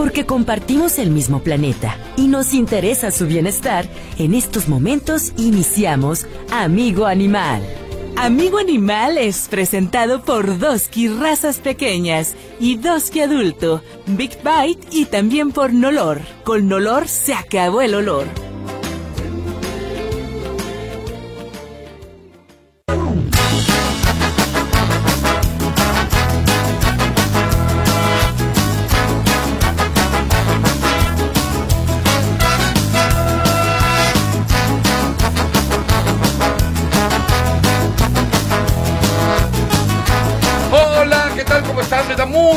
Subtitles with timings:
[0.00, 7.04] Porque compartimos el mismo planeta y nos interesa su bienestar, en estos momentos iniciamos Amigo
[7.04, 7.62] Animal.
[8.16, 15.52] Amigo Animal es presentado por Doski Razas Pequeñas y Doski Adulto, Big Bite y también
[15.52, 16.22] por Nolor.
[16.44, 18.49] Con Nolor se acabó el olor.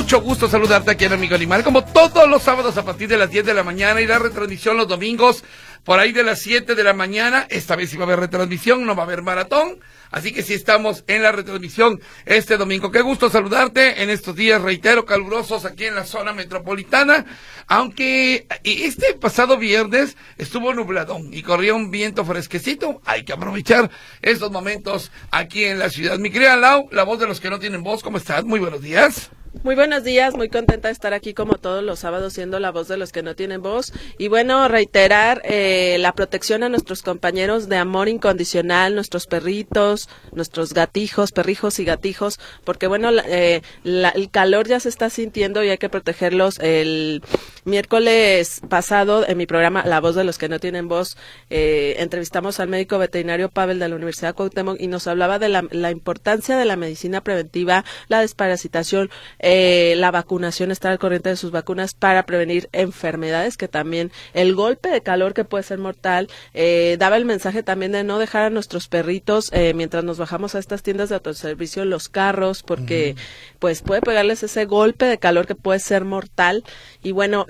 [0.03, 3.29] Mucho gusto saludarte aquí en Amigo Animal, como todos los sábados a partir de las
[3.29, 5.45] 10 de la mañana y la retransmisión los domingos
[5.85, 7.47] por ahí de las 7 de la mañana.
[7.49, 9.79] Esta vez sí va a haber retransmisión, no va a haber maratón.
[10.11, 12.91] Así que sí estamos en la retransmisión este domingo.
[12.91, 17.25] Qué gusto saludarte en estos días, reitero, calurosos aquí en la zona metropolitana.
[17.67, 23.89] Aunque este pasado viernes estuvo nubladón y corría un viento fresquecito, hay que aprovechar
[24.21, 26.19] estos momentos aquí en la ciudad.
[26.19, 28.43] Mi querida Lau, la voz de los que no tienen voz, ¿cómo estás?
[28.43, 29.31] Muy buenos días.
[29.61, 32.87] Muy buenos días, muy contenta de estar aquí como todos los sábados siendo la voz
[32.87, 37.69] de los que no tienen voz y bueno, reiterar eh, la protección a nuestros compañeros
[37.69, 44.67] de amor incondicional, nuestros perritos, nuestros gatijos, perrijos y gatijos, porque bueno, eh, el calor
[44.67, 46.57] ya se está sintiendo y hay que protegerlos.
[46.59, 47.21] El
[47.65, 51.17] miércoles pasado en mi programa La voz de los que no tienen voz,
[51.49, 55.65] eh, entrevistamos al médico veterinario Pavel de la Universidad Cuauhtémoc y nos hablaba de la,
[55.71, 61.35] la importancia de la medicina preventiva, la desparasitación, eh, la vacunación, estar al corriente de
[61.35, 66.29] sus vacunas para prevenir enfermedades, que también el golpe de calor que puede ser mortal,
[66.53, 70.55] eh, daba el mensaje también de no dejar a nuestros perritos eh, mientras nos bajamos
[70.55, 73.15] a estas tiendas de autoservicio los carros, porque
[73.59, 76.63] pues puede pegarles ese golpe de calor que puede ser mortal.
[77.01, 77.45] Y bueno,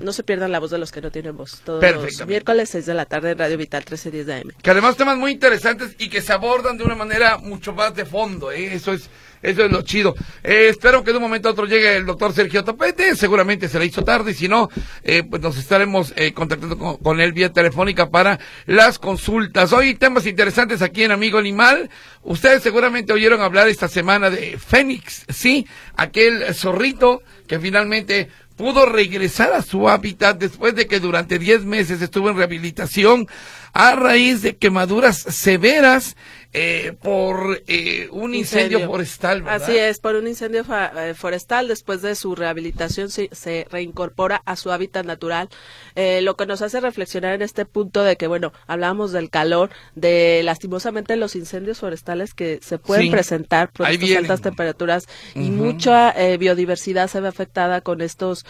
[0.00, 1.60] no se pierdan la voz de los que no tienen voz.
[1.64, 4.52] Todos los miércoles 6 de la tarde en Radio Vital 1310 de AM.
[4.62, 8.04] Que además temas muy interesantes y que se abordan de una manera mucho más de
[8.04, 8.50] fondo.
[8.50, 9.10] Eso es
[9.42, 10.14] eso es lo chido.
[10.42, 13.14] Eh, espero que de un momento a otro llegue el doctor Sergio Topete.
[13.14, 14.68] Seguramente se le hizo tarde y si no,
[15.02, 19.72] eh, pues nos estaremos eh, contactando con, él vía telefónica para las consultas.
[19.72, 21.88] Hoy temas interesantes aquí en Amigo Animal.
[22.22, 25.66] Ustedes seguramente oyeron hablar esta semana de Fénix, ¿sí?
[25.96, 28.28] Aquel zorrito que finalmente
[28.58, 33.28] pudo regresar a su hábitat después de que durante 10 meses estuvo en rehabilitación
[33.72, 36.16] a raíz de quemaduras severas
[36.54, 39.44] eh, por eh, un incendio, forestal.
[39.46, 40.64] Así es, por un incendio
[40.96, 41.68] eh, forestal.
[41.68, 45.50] Después de su rehabilitación se, se reincorpora a su hábitat natural,
[45.94, 49.70] eh, lo que nos hace reflexionar en este punto de que, bueno, hablábamos del calor,
[49.94, 56.14] de lastimosamente los incendios forestales que se pueden presentar por estas altas temperaturas y mucha
[56.38, 58.46] biodiversidad se ve afectada con estos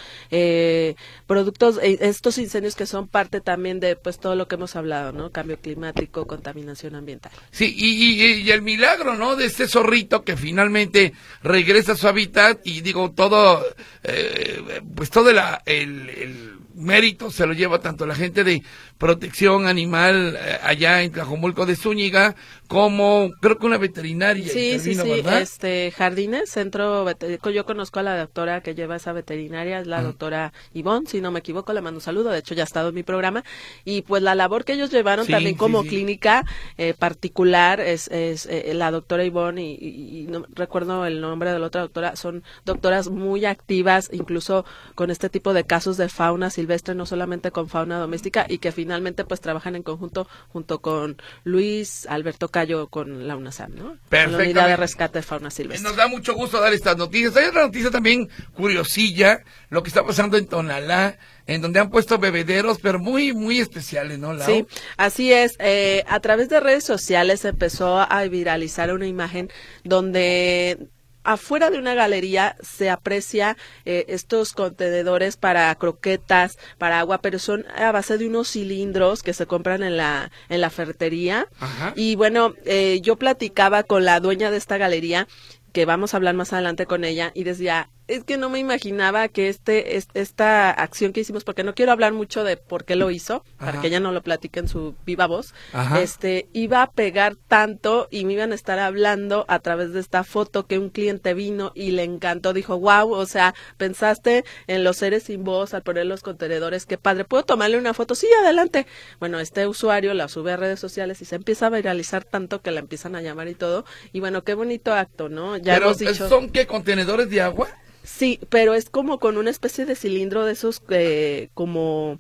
[1.27, 5.31] productos, estos incendios que son parte también de pues todo lo que hemos hablado, ¿no?
[5.31, 7.33] Cambio climático, contaminación ambiental.
[7.51, 9.37] Sí, y y, el milagro, ¿no?
[9.37, 11.13] De este zorrito que finalmente
[11.43, 13.65] regresa a su hábitat y digo, todo,
[14.05, 18.63] eh, pues todo la, el mérito se lo lleva tanto la gente de
[18.97, 22.37] protección animal eh, allá en Tlajomulco de Zúñiga
[22.69, 24.47] como creo que una veterinaria.
[24.47, 27.07] Sí, sí, sí, este Jardines, centro
[27.51, 31.31] yo conozco a la doctora que lleva esa veterinaria, es la doctora Ivonne, si no
[31.31, 33.43] me equivoco, le mando un saludo, de hecho ya ha estado en mi programa
[33.85, 36.45] y pues la labor que ellos llevaron también como clínica
[36.77, 41.67] eh, particular es, es eh, la doctora Ivonne y, no recuerdo el nombre de la
[41.67, 46.68] otra doctora, son doctoras muy activas incluso con este tipo de casos de fauna silvestre
[46.95, 52.07] no solamente con fauna doméstica y que finalmente pues trabajan en conjunto junto con Luis
[52.07, 53.97] Alberto Cayo con la UNASAM, ¿no?
[54.09, 54.39] Perfecto.
[54.39, 55.89] La unidad de rescate de fauna silvestre.
[55.89, 57.37] Nos da mucho gusto dar estas noticias.
[57.37, 62.19] Hay otra noticia también curiosilla, lo que está pasando en Tonalá, en donde han puesto
[62.19, 65.57] bebederos, pero muy, muy especiales, ¿no, Sí, así es.
[65.59, 69.51] Eh, a través de redes sociales empezó a viralizar una imagen
[69.83, 70.89] donde
[71.33, 77.67] afuera de una galería se aprecia eh, estos contenedores para croquetas, para agua, pero son
[77.77, 81.47] a base de unos cilindros que se compran en la en la ferretería.
[81.95, 85.29] Y bueno, eh, yo platicaba con la dueña de esta galería
[85.73, 89.29] que vamos a hablar más adelante con ella y decía, es que no me imaginaba
[89.29, 93.11] que este, esta acción que hicimos, porque no quiero hablar mucho de por qué lo
[93.11, 95.55] hizo, para que ella no lo platique en su viva voz,
[96.01, 100.25] este, iba a pegar tanto y me iban a estar hablando a través de esta
[100.25, 104.97] foto que un cliente vino y le encantó, dijo, wow, o sea, pensaste en los
[104.97, 108.15] seres sin voz al poner los contenedores, qué padre, ¿puedo tomarle una foto?
[108.15, 108.87] Sí, adelante.
[109.21, 112.71] Bueno, este usuario la sube a redes sociales y se empieza a viralizar tanto que
[112.71, 115.59] la empiezan a llamar y todo, y bueno, qué bonito acto, ¿no?
[115.59, 116.27] Ya hemos dicho...
[116.27, 117.69] ¿Son qué contenedores de agua?
[118.11, 122.19] Sí, pero es como con una especie de cilindro de esos eh, como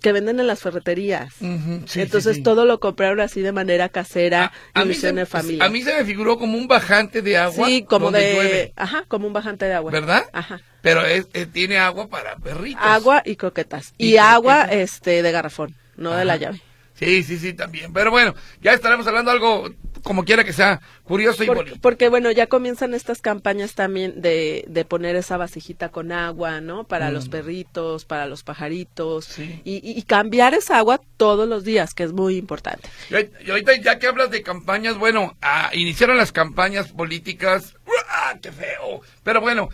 [0.00, 1.34] que venden en las ferreterías.
[1.34, 2.42] Sí, Entonces sí, sí.
[2.42, 5.64] todo lo compraron así de manera casera A, y a se, en familia.
[5.64, 7.66] a mí se me figuró como un bajante de agua.
[7.66, 9.90] sí, como donde de, llueve, ajá, como un bajante de agua.
[9.90, 10.24] ¿Verdad?
[10.32, 10.60] Ajá.
[10.82, 12.80] Pero es, eh, tiene agua para perritos.
[12.84, 13.92] Agua y croquetas.
[13.98, 14.92] Y Y, agua croquetas.
[14.94, 16.60] este de garrafón, no de la llave.
[16.94, 17.92] Sí, sí, sí, también.
[17.92, 19.68] Pero bueno, ya estaremos hablando algo
[20.04, 21.76] como quiera que sea curioso y Por- bonito.
[21.80, 26.84] porque bueno, ya comienzan estas campañas también de, de poner esa vasijita con agua, ¿no?
[26.84, 29.28] Para los perritos, para los pajaritos.
[29.30, 29.32] Mm.
[29.32, 29.60] Sí.
[29.64, 32.88] Y, y- cambiar esa agua todos los días, que es muy importante.
[33.10, 37.74] Y ahorita- y ahorita ya que hablas de campañas, bueno, ah, iniciaron las campañas políticas.
[38.10, 39.00] ¡Ah, qué feo!
[39.22, 39.68] Pero bueno,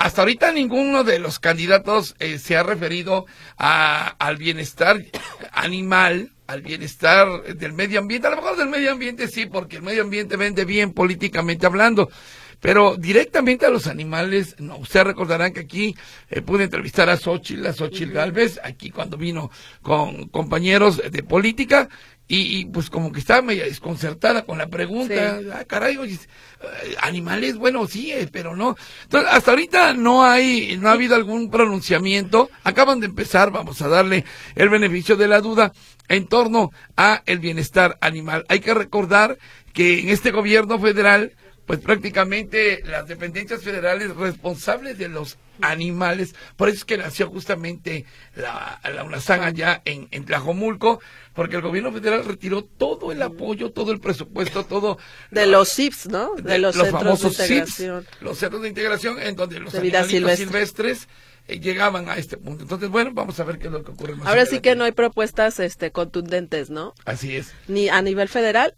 [0.00, 3.26] hasta ahorita ninguno de los candidatos eh, se ha referido
[3.58, 5.04] a, al bienestar
[5.52, 8.26] animal, al bienestar del medio ambiente.
[8.26, 12.08] A lo mejor del medio ambiente sí, porque el medio ambiente vende bien políticamente hablando.
[12.60, 15.94] Pero directamente a los animales, no, ustedes recordarán que aquí
[16.30, 19.50] eh, pude entrevistar a Xochitl, a Xochitl Galvez, aquí cuando vino
[19.82, 21.90] con compañeros de política,
[22.32, 25.48] y, y, pues como que estaba media desconcertada con la pregunta, Sí.
[25.52, 28.76] ah, caray, oye, eh, animales, bueno, sí, eh, pero no.
[29.02, 33.88] Entonces, hasta ahorita no hay, no ha habido algún pronunciamiento, acaban de empezar, vamos a
[33.88, 34.24] darle
[34.54, 35.72] el beneficio de la duda
[36.06, 38.44] en torno a el bienestar animal.
[38.48, 39.36] Hay que recordar
[39.72, 41.32] que en este gobierno federal,
[41.70, 48.06] pues prácticamente las dependencias federales responsables de los animales, por eso es que nació justamente
[48.34, 51.00] la, la UNASAN allá en, en Tlajomulco,
[51.32, 54.98] porque el gobierno federal retiró todo el apoyo, todo el presupuesto, todo
[55.30, 56.34] De los CIPS, ¿no?
[56.34, 57.84] De, los, centros famosos de CIPS,
[58.20, 60.36] los centros de integración en donde los De silvestre.
[60.36, 61.06] silvestres
[61.46, 62.64] eh, llegaban a este punto.
[62.64, 64.82] Entonces, bueno, vamos a ver qué es lo que ocurre más Ahora sí que no
[64.82, 66.94] hay propuestas este contundentes, ¿no?
[67.04, 67.52] Así es.
[67.68, 68.74] Ni a nivel federal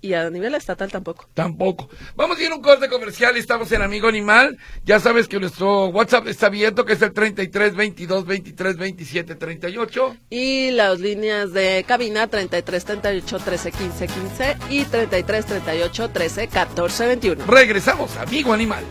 [0.00, 1.28] y a nivel estatal tampoco.
[1.34, 1.88] Tampoco.
[2.14, 3.36] Vamos a ir a un corte comercial.
[3.36, 4.58] Estamos en Amigo Animal.
[4.84, 10.16] Ya sabes que nuestro WhatsApp está abierto, que es el 33 22 23 27 38.
[10.30, 17.06] Y las líneas de cabina 33 38 13 15 15 y 33 38 13 14
[17.06, 17.46] 21.
[17.46, 18.84] Regresamos, Amigo Animal.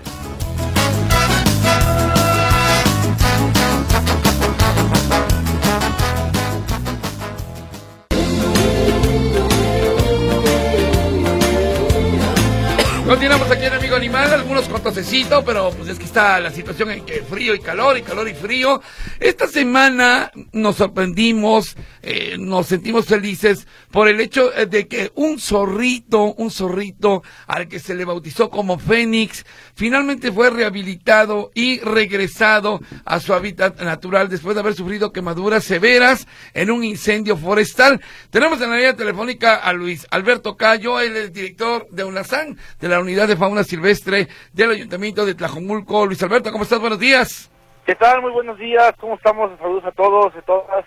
[13.05, 16.89] Continuamos aquí en Amigo Animal, algunos con tosecito, pero pues es que está la situación
[16.89, 18.81] en que frío y calor y calor y frío.
[19.19, 25.39] Esta semana nos sorprendimos, eh, nos sentimos felices por el hecho eh, de que un
[25.39, 32.81] zorrito, un zorrito al que se le bautizó como Fénix, finalmente fue rehabilitado y regresado
[33.05, 38.01] a su hábitat natural después de haber sufrido quemaduras severas en un incendio forestal.
[38.31, 42.89] Tenemos en la línea telefónica a Luis Alberto Cayo, él es director de UNASAN, de
[42.89, 46.05] la Unidad de Fauna Silvestre del Ayuntamiento de Tlajomulco.
[46.05, 46.79] Luis Alberto, ¿cómo estás?
[46.79, 47.51] Buenos días.
[47.85, 48.21] ¿Qué tal?
[48.21, 48.93] Muy buenos días.
[48.99, 49.51] ¿Cómo estamos?
[49.59, 50.85] Saludos a todos y todas.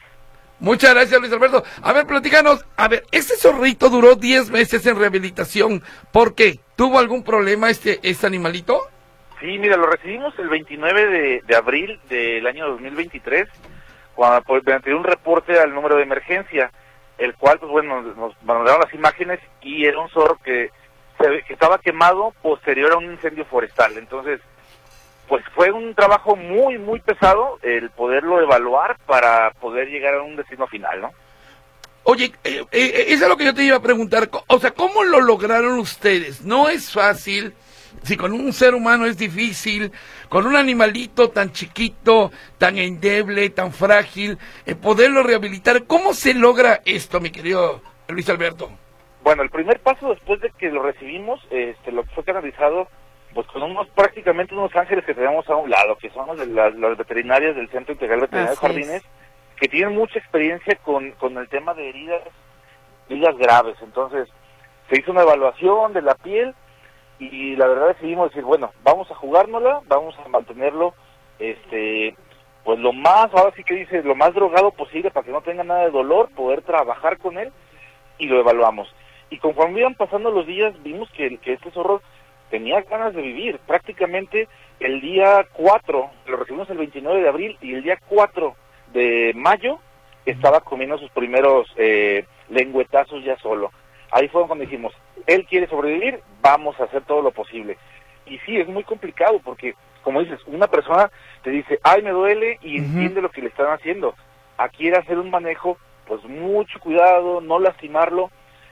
[0.60, 1.62] Muchas gracias, Luis Alberto.
[1.82, 2.66] A ver, platícanos.
[2.76, 5.82] A ver, este zorrito duró 10 meses en rehabilitación.
[6.12, 6.58] ¿Por qué?
[6.75, 8.81] ¿Tuvo algún problema este, este animalito?
[9.40, 13.49] Sí, mira, lo recibimos el 29 de, de abril del año 2023,
[14.16, 16.72] cuando, pues, mediante un reporte al número de emergencia,
[17.19, 20.70] el cual, pues bueno, nos, mandaron las imágenes y era un zorro que,
[21.18, 23.96] que estaba quemado posterior a un incendio forestal.
[23.98, 24.40] Entonces,
[25.28, 30.37] pues fue un trabajo muy, muy pesado el poderlo evaluar para poder llegar a un
[30.37, 31.12] destino final, ¿no?
[32.04, 34.30] Oye, eh, eh, eso es lo que yo te iba a preguntar.
[34.46, 36.42] O sea, ¿cómo lo lograron ustedes?
[36.42, 37.52] No es fácil.
[38.02, 39.92] Si con un ser humano es difícil,
[40.28, 46.80] con un animalito tan chiquito, tan endeble, tan frágil, eh, poderlo rehabilitar, ¿cómo se logra
[46.84, 48.70] esto, mi querido Luis Alberto?
[49.28, 52.88] Bueno, el primer paso después de que lo recibimos, este, lo que fue canalizado,
[53.35, 56.47] pues con unos prácticamente unos ángeles que tenemos a un lado, que son los de
[56.47, 58.58] las, las veterinarias del Centro Integral Veterinario de es.
[58.58, 59.02] Jardines,
[59.61, 62.23] que tienen mucha experiencia con, con el tema de heridas,
[63.11, 63.76] heridas graves.
[63.82, 64.30] Entonces,
[64.88, 66.54] se hizo una evaluación de la piel
[67.18, 70.94] y la verdad decidimos decir, bueno, vamos a jugárnosla, vamos a mantenerlo,
[71.38, 72.16] este,
[72.64, 75.64] pues lo más, ahora sí que dice, lo más drogado posible para que no tenga
[75.64, 77.52] nada de dolor, poder trabajar con él
[78.16, 78.88] y lo evaluamos.
[79.30, 82.02] Y conforme iban pasando los días, vimos que, que este zorro
[82.50, 83.58] tenía ganas de vivir.
[83.66, 84.49] Prácticamente
[84.80, 88.54] el día 4, lo recibimos el 29 de abril, y el día 4
[88.92, 89.78] de mayo
[90.25, 93.70] estaba comiendo sus primeros eh, lengüetazos ya solo.
[94.11, 94.94] Ahí fue cuando dijimos,
[95.26, 97.76] él quiere sobrevivir, vamos a hacer todo lo posible.
[98.26, 101.11] Y sí, es muy complicado porque, como dices, una persona
[101.42, 104.14] te dice, ay, me duele y entiende lo que le están haciendo.
[104.56, 108.30] Aquí era hacer un manejo, pues mucho cuidado, no lastimarlo.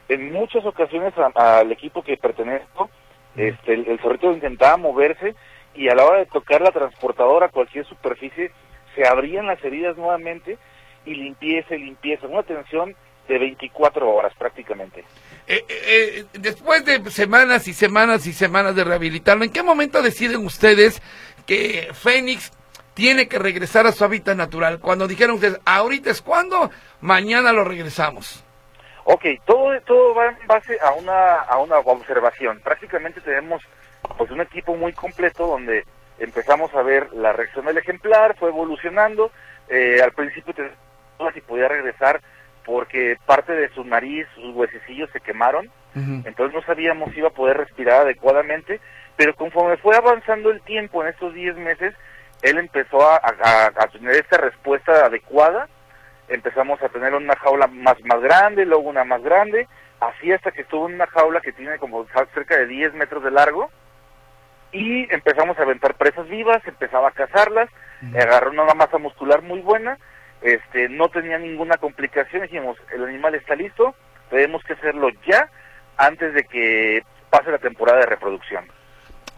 [0.08, 2.90] En muchas ocasiones a- al equipo que pertenezco,
[3.36, 5.34] este, el, el zorrito intentaba moverse
[5.74, 8.50] y a la hora de tocar la transportadora, cualquier superficie,
[8.94, 10.56] se abrían las heridas nuevamente
[11.04, 12.26] y limpieza y limpieza.
[12.26, 12.94] Una atención
[13.28, 15.00] de 24 horas prácticamente.
[15.48, 15.82] Eh, eh,
[16.20, 21.02] eh, después de semanas y semanas y semanas de rehabilitarlo, ¿en qué momento deciden ustedes
[21.44, 22.52] que Fénix
[22.94, 24.78] tiene que regresar a su hábitat natural?
[24.80, 26.70] Cuando dijeron ustedes, ahorita es cuando,
[27.00, 28.44] mañana lo regresamos.
[29.08, 32.60] Ok, todo, todo va en base a una, a una observación.
[32.60, 33.62] Prácticamente tenemos
[34.18, 35.84] pues un equipo muy completo donde
[36.18, 39.30] empezamos a ver la reacción del ejemplar, fue evolucionando.
[40.02, 40.54] al principio
[41.32, 42.20] si podía regresar
[42.64, 47.32] porque parte de su nariz, sus huesecillos se quemaron, entonces no sabíamos si iba a
[47.32, 48.80] poder respirar adecuadamente,
[49.16, 51.94] pero conforme fue avanzando el tiempo en estos 10 meses,
[52.42, 53.20] él empezó a,
[53.92, 55.68] tener esta respuesta adecuada,
[56.28, 59.68] empezamos a tener una jaula más, más grande, luego una más grande,
[60.00, 63.30] así hasta que estuvo en una jaula que tiene como cerca de 10 metros de
[63.30, 63.70] largo,
[64.72, 67.70] y empezamos a aventar presas vivas, empezaba a cazarlas,
[68.14, 69.98] agarró una masa muscular muy buena,
[70.42, 73.94] este, no tenía ninguna complicación, dijimos, el animal está listo,
[74.28, 75.48] tenemos que hacerlo ya
[75.96, 78.66] antes de que pase la temporada de reproducción.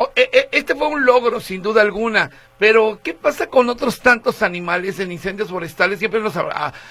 [0.00, 4.00] Oh, eh, eh, este fue un logro, sin duda alguna, pero ¿qué pasa con otros
[4.00, 5.98] tantos animales en incendios forestales?
[5.98, 6.36] Siempre nos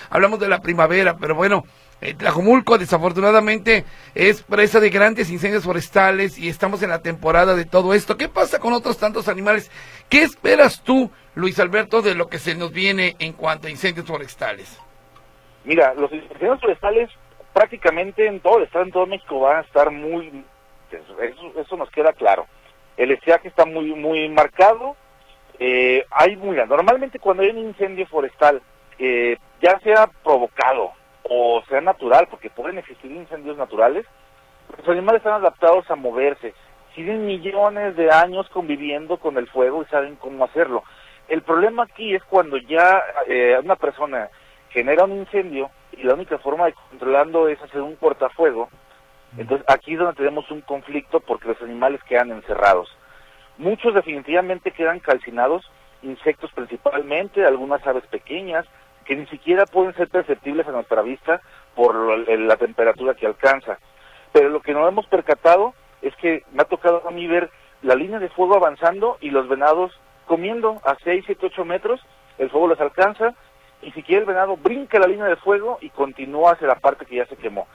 [0.09, 1.63] hablamos de la primavera, pero bueno,
[2.01, 7.63] eh, Tlajomulco desafortunadamente es presa de grandes incendios forestales y estamos en la temporada de
[7.63, 8.17] todo esto.
[8.17, 9.71] ¿Qué pasa con otros tantos animales?
[10.09, 14.05] ¿Qué esperas tú, Luis Alberto, de lo que se nos viene en cuanto a incendios
[14.05, 14.77] forestales?
[15.63, 17.09] Mira, los incendios forestales
[17.53, 20.43] prácticamente en todo el estado, en todo México van a estar muy...
[20.91, 22.45] Eso, eso nos queda claro.
[22.97, 24.95] El estiaje está muy muy marcado.
[25.59, 28.61] Eh, hay muy normalmente cuando hay un incendio forestal,
[28.99, 30.91] eh, ya sea provocado
[31.29, 34.05] o sea natural, porque pueden existir incendios naturales,
[34.77, 36.53] los animales están adaptados a moverse.
[36.95, 40.83] Tienen millones de años conviviendo con el fuego y saben cómo hacerlo.
[41.27, 44.29] El problema aquí es cuando ya eh, una persona
[44.69, 48.69] genera un incendio y la única forma de controlarlo es hacer un cortafuego.
[49.37, 52.89] Entonces aquí es donde tenemos un conflicto porque los animales quedan encerrados.
[53.57, 55.69] Muchos definitivamente quedan calcinados,
[56.01, 58.65] insectos principalmente, algunas aves pequeñas,
[59.05, 61.41] que ni siquiera pueden ser perceptibles a nuestra vista
[61.75, 61.95] por
[62.27, 63.79] la temperatura que alcanza.
[64.33, 67.49] Pero lo que no hemos percatado es que me ha tocado a mí ver
[67.81, 69.91] la línea de fuego avanzando y los venados
[70.25, 72.01] comiendo a 6, 7, 8 metros,
[72.37, 73.33] el fuego los alcanza
[73.81, 77.05] y si quiere el venado brinca la línea de fuego y continúa hacia la parte
[77.05, 77.67] que ya se quemó.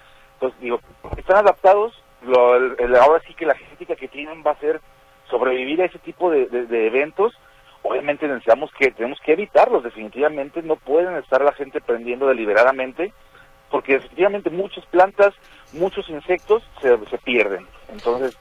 [0.43, 0.81] Entonces digo,
[1.17, 2.55] están adaptados, lo,
[3.01, 4.81] ahora sí que la genética que tienen va a ser
[5.31, 7.33] sobrevivir a ese tipo de eventos.
[7.83, 13.13] Obviamente necesitamos que tenemos que evitarlos definitivamente no pueden estar la gente prendiendo deliberadamente
[13.71, 15.33] porque definitivamente muchas plantas
[15.73, 17.67] muchos insectos se, se pierden.
[17.93, 18.37] Entonces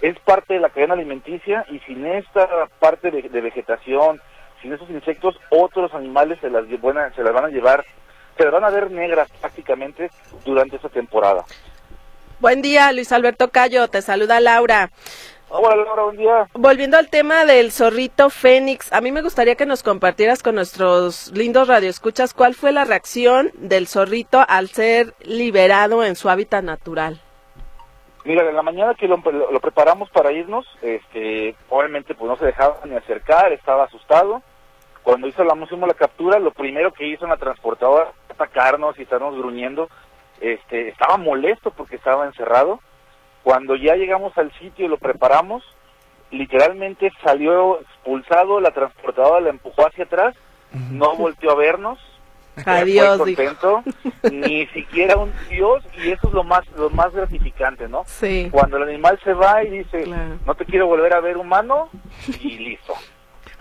[0.00, 2.48] es parte de la cadena alimenticia y sin esta
[2.78, 4.18] parte de, vegetación
[4.62, 7.84] sin esos insectos otros animales se las se las van a llevar
[8.36, 10.10] se van a ver negras prácticamente
[10.44, 11.44] durante esta temporada
[12.40, 14.90] Buen día, Luis Alberto Cayo, te saluda Laura.
[15.48, 16.46] Hola Laura, buen día.
[16.52, 21.30] Volviendo al tema del zorrito Fénix, a mí me gustaría que nos compartieras con nuestros
[21.32, 27.20] lindos radioescuchas cuál fue la reacción del zorrito al ser liberado en su hábitat natural.
[28.24, 29.22] Mira, en la mañana que lo,
[29.60, 34.42] preparamos para irnos, este, obviamente pues no se dejaba ni acercar, estaba asustado.
[35.02, 39.36] Cuando hizo la, la captura, lo primero que hizo en la transportadora atacarnos y estarnos
[39.36, 39.88] gruñendo.
[40.40, 42.80] Este, estaba molesto porque estaba encerrado
[43.44, 45.62] cuando ya llegamos al sitio y lo preparamos,
[46.30, 50.34] literalmente salió expulsado, la transportadora la empujó hacia atrás,
[50.90, 51.98] no volteó a vernos,
[52.64, 53.82] Adiós, contento,
[54.30, 58.04] ni siquiera un Dios, y eso es lo más, lo más gratificante, ¿no?
[58.06, 58.48] Sí.
[58.50, 60.06] Cuando el animal se va y dice,
[60.46, 61.90] no te quiero volver a ver humano,
[62.40, 62.94] y listo.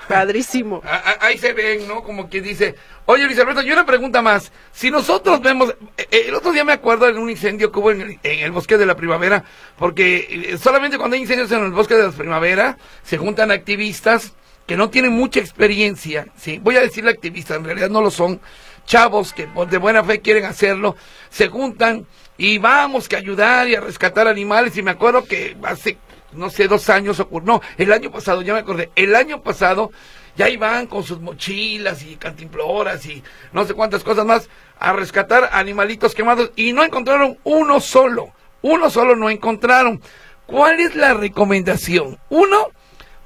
[0.08, 0.82] Padrísimo.
[1.20, 2.04] Ahí se ven, ¿no?
[2.04, 4.52] Como que dice, oye Luis Alberto, yo una pregunta más.
[4.72, 7.92] Si nosotros vemos, eh, eh, el otro día me acuerdo de un incendio que hubo
[7.92, 9.44] en el, bosque de la primavera,
[9.78, 14.34] porque eh, solamente cuando hay incendios en el bosque de la primavera se juntan activistas
[14.66, 18.40] que no tienen mucha experiencia, sí, voy a decirle activistas, en realidad no lo son,
[18.86, 20.96] chavos que de buena fe quieren hacerlo,
[21.30, 22.06] se juntan
[22.38, 25.98] y vamos que ayudar y a rescatar animales y me acuerdo que hace
[26.36, 29.92] no sé, dos años ocurrió, no, el año pasado, ya me acordé, el año pasado
[30.36, 34.50] ya iban con sus mochilas y cantimploras y no sé cuántas cosas más
[34.80, 40.02] a rescatar animalitos quemados y no encontraron uno solo, uno solo no encontraron.
[40.46, 42.20] ¿Cuál es la recomendación?
[42.30, 42.68] Uno,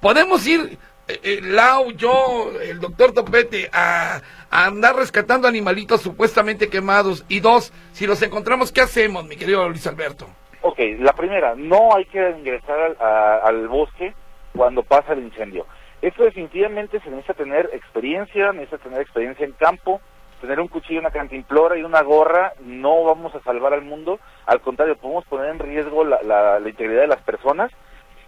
[0.02, 4.22] podemos ir, eh, eh, Lau, yo, el doctor Topete, a,
[4.52, 7.26] a, andar rescatando animalitos supuestamente quemados.
[7.28, 10.28] Y dos, si los encontramos, ¿qué hacemos, mi querido Luis Alberto?
[10.70, 14.14] Ok, la primera, no hay que ingresar al, bosque
[14.54, 15.66] cuando pasa el incendio.
[16.02, 20.02] Esto definitivamente se necesita tener experiencia, necesita tener experiencia en campo,
[20.42, 24.60] tener un cuchillo, una cantimplora y una gorra, no vamos a salvar al mundo, al
[24.60, 27.72] contrario, podemos poner en riesgo la, la, la integridad de las personas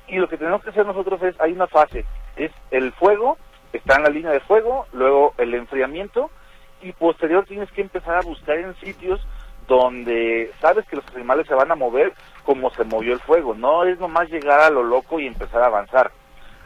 [0.08, 2.06] y lo que tenemos que hacer nosotros es, hay una fase,
[2.38, 3.38] es el fuego,
[3.74, 6.32] está en la línea de fuego, luego el enfriamiento
[6.82, 9.20] y posterior tienes que empezar a buscar en sitios
[9.70, 12.12] donde sabes que los animales se van a mover
[12.44, 15.68] como se movió el fuego, no es nomás llegar a lo loco y empezar a
[15.68, 16.12] avanzar.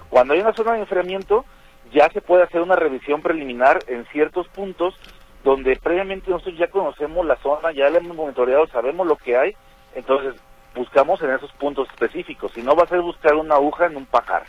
[0.10, 1.46] Cuando hay una zona de enfriamiento,
[1.92, 4.96] ya se puede hacer una revisión preliminar en ciertos puntos
[5.44, 9.56] donde previamente nosotros ya conocemos la zona, ya la hemos monitoreado, sabemos lo que hay,
[9.94, 10.36] entonces
[10.74, 14.06] buscamos en esos puntos específicos, si no va a ser buscar una aguja en un
[14.06, 14.44] pajar.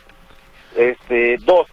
[0.75, 1.67] Este, dos,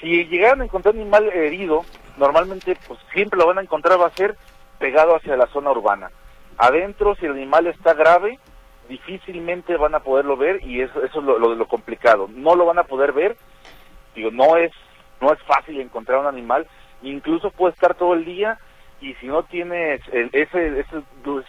[0.00, 1.84] si llegaran a encontrar un animal herido,
[2.16, 4.36] normalmente pues siempre lo van a encontrar va a ser
[4.78, 6.10] pegado hacia la zona urbana.
[6.58, 8.38] Adentro, si el animal está grave,
[8.88, 12.28] difícilmente van a poderlo ver y eso, eso es lo, lo, lo complicado.
[12.28, 13.36] No lo van a poder ver,
[14.14, 14.72] digo, no es,
[15.20, 16.66] no es fácil encontrar un animal,
[17.02, 18.58] incluso puede estar todo el día
[19.00, 21.02] y si no tienes el, ese, ese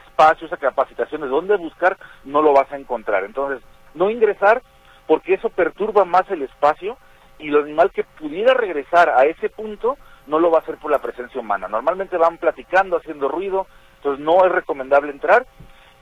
[0.08, 3.24] espacio, esa capacitación de dónde buscar, no lo vas a encontrar.
[3.24, 3.64] Entonces,
[3.96, 4.62] no ingresar
[5.08, 6.98] porque eso perturba más el espacio
[7.40, 9.98] y el animal que pudiera regresar a ese punto
[10.28, 11.68] no lo va a hacer por la presencia humana.
[11.68, 13.66] Normalmente van platicando, haciendo ruido,
[14.00, 15.46] entonces no es recomendable entrar.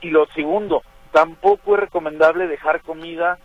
[0.00, 3.38] Y lo segundo, tampoco es recomendable dejar comida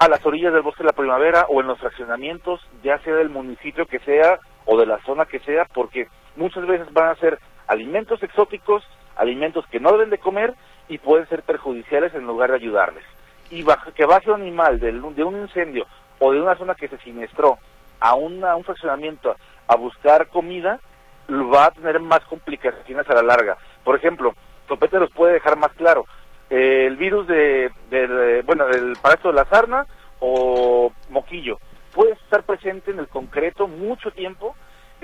[0.00, 3.30] a las orillas del bosque de la primavera o en los fraccionamientos, ya sea del
[3.30, 7.38] municipio que sea o de la zona que sea, porque muchas veces van a ser
[7.68, 8.82] alimentos exóticos,
[9.16, 10.54] alimentos que no deben de comer
[10.88, 13.04] y pueden ser perjudiciales en lugar de ayudarles.
[13.50, 15.86] Y que baje un animal de, de un incendio
[16.18, 17.58] o de una zona que se siniestró
[18.00, 19.36] a, una, a un fraccionamiento
[19.68, 20.80] a buscar comida,
[21.28, 23.56] va a tener más complicaciones a la larga.
[23.82, 24.34] Por ejemplo,
[24.66, 26.06] Topete los puede dejar más claro.
[26.50, 29.86] Eh, el virus de, de, bueno, del parásito de la sarna
[30.20, 31.58] o moquillo
[31.92, 34.54] puede estar presente en el concreto mucho tiempo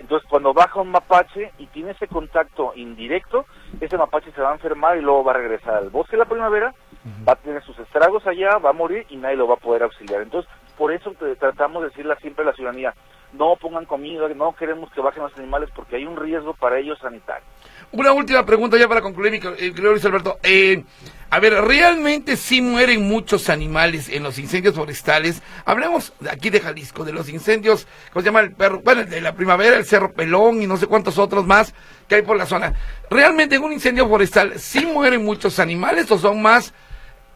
[0.01, 3.45] entonces, cuando baja un mapache y tiene ese contacto indirecto,
[3.81, 6.29] ese mapache se va a enfermar y luego va a regresar al bosque de la
[6.29, 6.69] primavera,
[7.05, 7.29] uh -huh.
[7.29, 9.83] va a tener sus estragos allá, va a morir y nadie lo va a poder
[9.83, 10.23] auxiliar.
[10.23, 12.95] Entonces, por eso tratamos de decirle siempre a la ciudadanía,
[13.33, 16.99] no pongan comida, no queremos que bajen los animales porque hay un riesgo para ellos
[17.01, 17.45] sanitario.
[17.93, 20.39] Una última pregunta ya para concluir, mi querido Luis Alberto.
[20.43, 20.85] Eh,
[21.31, 25.43] a ver, ¿realmente sí mueren muchos animales en los incendios forestales?
[25.65, 28.81] Hablemos de aquí de Jalisco, de los incendios, ¿cómo se llama el perro?
[28.83, 31.75] Bueno, de la primavera, el Cerro Pelón y no sé cuántos otros más
[32.09, 32.75] que hay por la zona.
[33.11, 36.75] ¿Realmente en un incendio forestal sí mueren muchos animales o son más,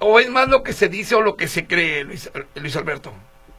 [0.01, 3.13] o es más lo que se dice o lo que se cree, Luis, Luis Alberto?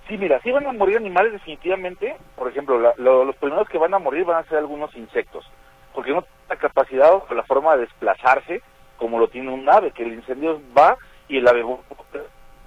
[0.08, 2.16] Sí, mira, sí van a morir animales definitivamente.
[2.36, 5.50] Por ejemplo, la, lo, los primeros que van a morir van a ser algunos insectos,
[5.94, 8.62] porque no tienen la capacidad o la forma de desplazarse
[8.98, 11.80] como lo tiene un ave, que el incendio va y el ave un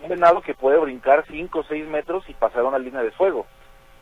[0.08, 3.46] venado que puede brincar 5 o 6 metros y pasar una línea de fuego.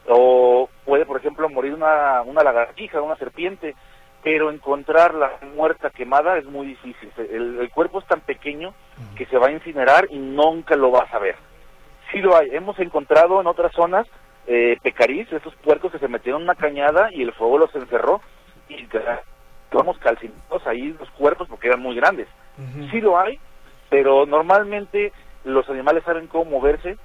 [0.09, 3.75] O puede, por ejemplo, morir una, una lagartija, una serpiente,
[4.22, 7.11] pero encontrarla muerta, quemada, es muy difícil.
[7.16, 8.75] El, el cuerpo es tan pequeño
[9.16, 11.37] que se va a incinerar y nunca lo vas a ver.
[12.16, 12.48] Sí lo hay.
[12.52, 14.07] Hemos encontrado en otras zonas
[14.46, 18.22] eh, pecarís, esos puercos que se metieron en una cañada y el fuego los encerró
[18.70, 18.88] y
[19.70, 22.26] vamos calcinados ahí los cuerpos porque eran muy grandes.
[22.57, 22.90] Uh -huh.
[22.90, 23.38] Sí lo hay,
[23.90, 25.12] pero normalmente
[25.44, 26.96] los animales saben cómo moverse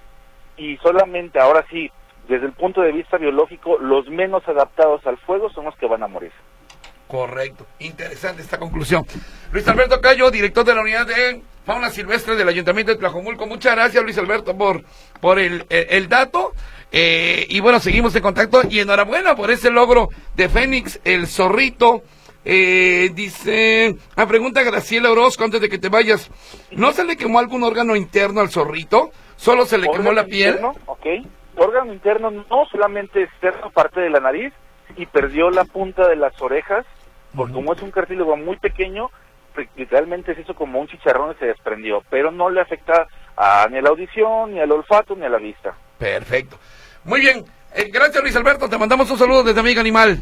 [0.56, 1.91] y solamente ahora sí,
[2.30, 6.04] desde el punto de vista biológico, los menos adaptados al fuego son los que van
[6.04, 6.32] a morir.
[7.10, 9.04] Correcto, interesante esta conclusión.
[9.52, 13.45] Luis Alberto Cayo, director de la unidad de fauna silvestre del Ayuntamiento de Tlajomulco.
[13.47, 14.84] Muchas gracias, Luis Alberto, por,
[15.19, 16.54] por el, el, el dato.
[16.91, 22.04] Eh, y bueno, seguimos en contacto y enhorabuena por ese logro de Fénix, el zorrito.
[22.43, 26.32] Eh, dice, a pregunta Graciela Orozco antes de que te vayas,
[26.71, 29.12] ¿no se le quemó algún órgano interno al zorrito?
[29.36, 30.56] ¿Solo se le quemó la piel?
[30.56, 31.06] Interno, ok,
[31.58, 34.52] órgano interno no, solamente externo, parte de la nariz
[34.97, 36.84] y perdió la punta de las orejas,
[37.36, 37.58] porque uh -huh.
[37.60, 39.12] como es un cartílago muy pequeño,
[39.75, 43.77] literalmente se hizo como un chicharrón y se desprendió, pero no le afecta a, ni
[43.77, 45.75] a la audición, ni al olfato, ni a la vista.
[45.97, 46.57] Perfecto.
[47.03, 50.21] Muy bien, eh, gracias Luis Alberto, te mandamos un saludo desde Amiga Animal.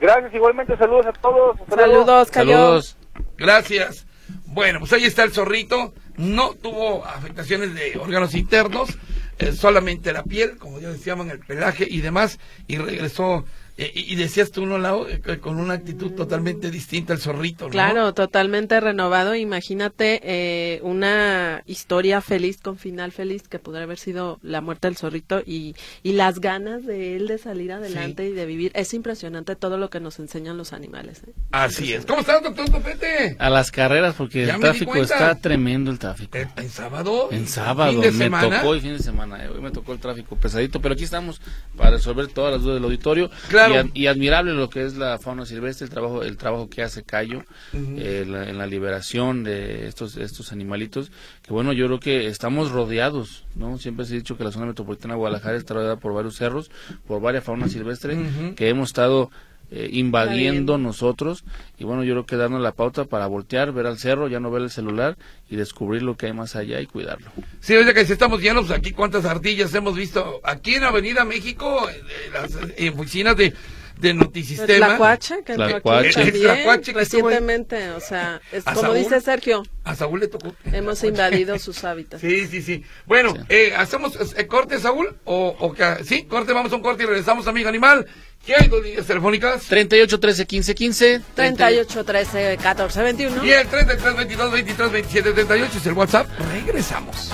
[0.00, 1.56] Gracias, igualmente saludos a todos.
[1.68, 2.96] Saludos, Saludos.
[3.36, 4.06] Gracias.
[4.46, 5.92] Bueno, pues ahí está el zorrito.
[6.16, 8.98] No tuvo afectaciones de órganos internos,
[9.38, 13.44] eh, solamente la piel, como ya decíamos, el pelaje y demás, y regresó
[13.80, 15.06] Eh, y, decías tú, ¿no, Lau?
[15.06, 17.70] Eh, con una actitud totalmente distinta al zorrito, ¿no?
[17.70, 19.34] Claro, totalmente renovado.
[19.34, 24.98] Imagínate eh, una historia feliz con final feliz que podría haber sido la muerte del
[24.98, 28.70] zorrito y, y las ganas de él de salir adelante y de vivir.
[28.74, 31.22] Es impresionante todo lo que nos enseñan los animales.
[31.50, 32.04] Así es.
[32.04, 33.36] ¿Cómo estás, doctor Topete?
[33.38, 36.36] A las carreras, porque el tráfico está tremendo, el tráfico.
[36.36, 37.28] ¿En sábado?
[37.30, 37.98] En sábado.
[38.12, 39.40] me tocó y fin de semana.
[39.50, 41.40] Hoy me tocó el tráfico pesadito, pero aquí estamos
[41.78, 43.30] para resolver todas las dudas del auditorio.
[43.48, 47.02] Claro y, admirable lo que es la fauna silvestre, el trabajo, el trabajo que hace
[47.02, 51.10] Cayo eh, en la liberación de estos, estos animalitos,
[51.42, 53.78] que bueno, yo creo que estamos rodeados, ¿no?
[53.78, 56.70] Siempre se ha dicho que la zona metropolitana de Guadalajara está rodeada por varios cerros,
[57.06, 58.18] por varias fauna silvestre,
[58.56, 59.30] que hemos estado
[59.70, 61.44] eh, invadiendo nosotros
[61.78, 64.50] y bueno yo creo que darnos la pauta para voltear ver al cerro ya no
[64.50, 65.16] ver el celular
[65.48, 67.30] y descubrir lo que hay más allá y cuidarlo
[67.60, 71.24] sí oye que si estamos llenos pues, aquí cuántas ardillas hemos visto aquí en Avenida
[71.24, 71.88] México
[72.32, 72.56] las
[72.94, 73.54] oficinas de
[74.00, 74.86] de Notisistema.
[74.86, 76.12] Tlacuache, que Tlacuache.
[76.12, 79.62] también, recientemente, o sea, es, como dice Sergio.
[79.84, 80.54] A Saúl le tocó.
[80.72, 82.20] Hemos invadido sus hábitats.
[82.20, 82.84] Sí, sí, sí.
[83.06, 85.16] Bueno, Eh, ¿hacemos eh, corte, Saúl?
[85.24, 88.06] O, o que, sí, corte, vamos a un corte y regresamos, amigo animal.
[88.44, 89.64] ¿Qué hay dos líneas telefónicas?
[89.64, 91.20] 38 13 15 15.
[91.34, 93.44] 38 13 14 21.
[93.44, 96.26] Y el 33 22 23 27 38 es el WhatsApp.
[96.52, 97.32] Regresamos.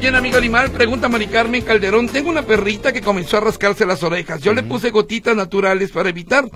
[0.00, 0.70] Aquí en Amigo Animal.
[0.70, 2.08] Pregunta Mari Carmen Calderón.
[2.08, 4.40] Tengo una perrita que comenzó a rascarse las orejas.
[4.40, 6.48] Yo le puse gotitas naturales para evitar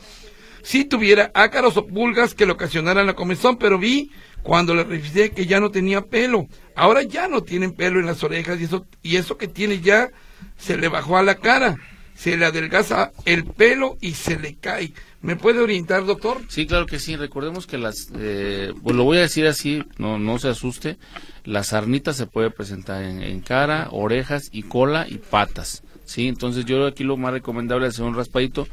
[0.62, 4.10] si tuviera ácaros o pulgas que le ocasionaran la comezón, pero vi
[4.42, 6.48] cuando le revisé que ya no tenía pelo.
[6.74, 10.08] Ahora ya no tienen pelo en las orejas y eso, y eso que tiene ya
[10.56, 11.76] se le bajó a la cara.
[12.14, 14.92] Se le adelgaza el pelo y se le cae.
[15.20, 16.42] ¿Me puede orientar, doctor?
[16.48, 17.16] Sí, claro que sí.
[17.16, 20.98] Recordemos que las, eh, pues lo voy a decir así, no, no se asuste.
[21.44, 25.82] La sarnita se puede presentar en, cara, orejas y cola y patas.
[26.04, 26.28] ¿sí?
[26.28, 28.68] Entonces yo aquí lo más recomendable es hacer un raspadito.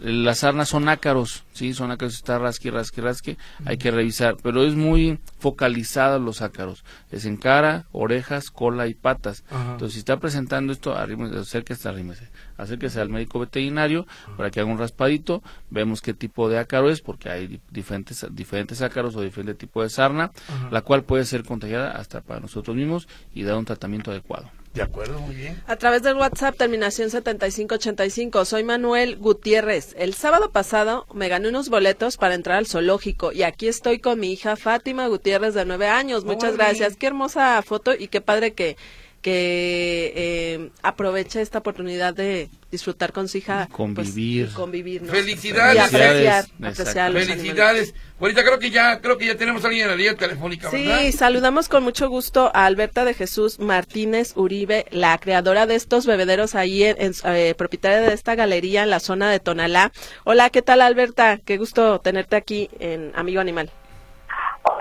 [0.00, 4.64] Las sarnas son ácaros, sí, son ácaros, está rasque, rasque, rasque, hay que revisar, pero
[4.64, 9.44] es muy focalizado los ácaros, es en cara, orejas, cola y patas.
[9.50, 14.70] Entonces si está presentando esto, arrímese, acérquese, arrímese, acérquese al médico veterinario para que haga
[14.70, 19.54] un raspadito, vemos qué tipo de ácaro es, porque hay diferentes, diferentes ácaros o diferente
[19.54, 20.32] tipo de sarna,
[20.70, 24.50] la cual puede ser contagiada hasta para nosotros mismos y dar un tratamiento adecuado.
[24.74, 25.62] De acuerdo, muy bien.
[25.68, 28.44] A través del WhatsApp, terminación 7585.
[28.44, 29.94] Soy Manuel Gutiérrez.
[29.96, 34.18] El sábado pasado me gané unos boletos para entrar al zoológico y aquí estoy con
[34.18, 36.24] mi hija Fátima Gutiérrez de nueve años.
[36.24, 36.96] Muchas gracias.
[36.96, 38.76] Qué hermosa foto y qué padre que
[39.24, 43.68] que eh, aproveche esta oportunidad de disfrutar con su hija.
[43.68, 44.50] Pues, convivir.
[44.50, 45.76] convivir Felicidades.
[45.76, 47.94] Y apreciar, apreciar Felicidades.
[48.20, 51.10] Ahorita creo que ya creo que ya tenemos a alguien en la línea telefónica, Sí,
[51.12, 56.54] saludamos con mucho gusto a Alberta de Jesús Martínez Uribe, la creadora de estos bebederos
[56.54, 59.90] ahí, en, eh, propietaria de esta galería en la zona de Tonalá.
[60.24, 61.40] Hola, ¿qué tal Alberta?
[61.42, 63.70] Qué gusto tenerte aquí en Amigo Animal.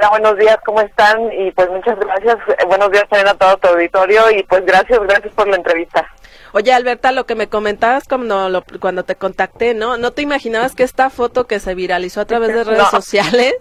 [0.04, 1.32] Hola, buenos días, ¿cómo están?
[1.32, 2.36] Y pues muchas gracias.
[2.60, 6.06] Eh, buenos días también a todo tu auditorio y pues gracias, gracias por la entrevista.
[6.52, 9.96] Oye, Alberta, lo que me comentabas cuando, cuando te contacté, ¿no?
[9.96, 13.56] ¿No te imaginabas que esta foto que se viralizó a través de redes sociales?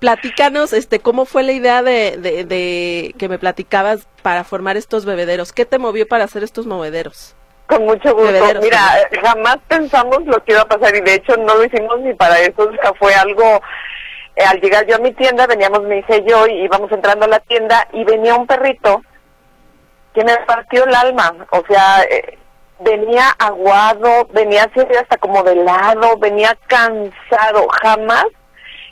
[0.00, 5.52] Platícanos, este, ¿cómo fue la idea de, de, que me platicabas para formar estos bebederos?
[5.52, 7.36] ¿Qué te movió para hacer estos movederos?
[7.68, 8.60] Con mucho gusto.
[8.60, 8.80] Mira,
[9.22, 12.40] jamás pensamos lo que iba a pasar y de hecho no lo hicimos ni para
[12.40, 13.60] eso, o fue algo
[14.36, 17.24] eh, al llegar yo a mi tienda, veníamos mi hija y yo, y íbamos entrando
[17.24, 19.02] a la tienda, y venía un perrito
[20.14, 21.34] que me partió el alma.
[21.50, 22.38] O sea, eh,
[22.80, 27.68] venía aguado, venía así hasta como de lado, venía cansado.
[27.82, 28.26] Jamás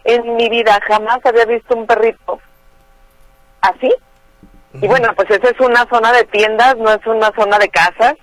[0.04, 2.40] en mi vida, jamás había visto un perrito
[3.60, 3.92] así.
[4.74, 8.14] Y bueno, pues esa es una zona de tiendas, no es una zona de casas.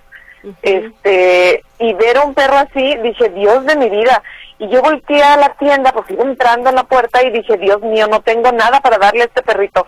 [0.62, 4.22] Este, y ver a un perro así, dije, Dios de mi vida.
[4.60, 7.80] Y yo volteé a la tienda, pues iba entrando en la puerta y dije, Dios
[7.80, 9.86] mío, no tengo nada para darle a este perrito.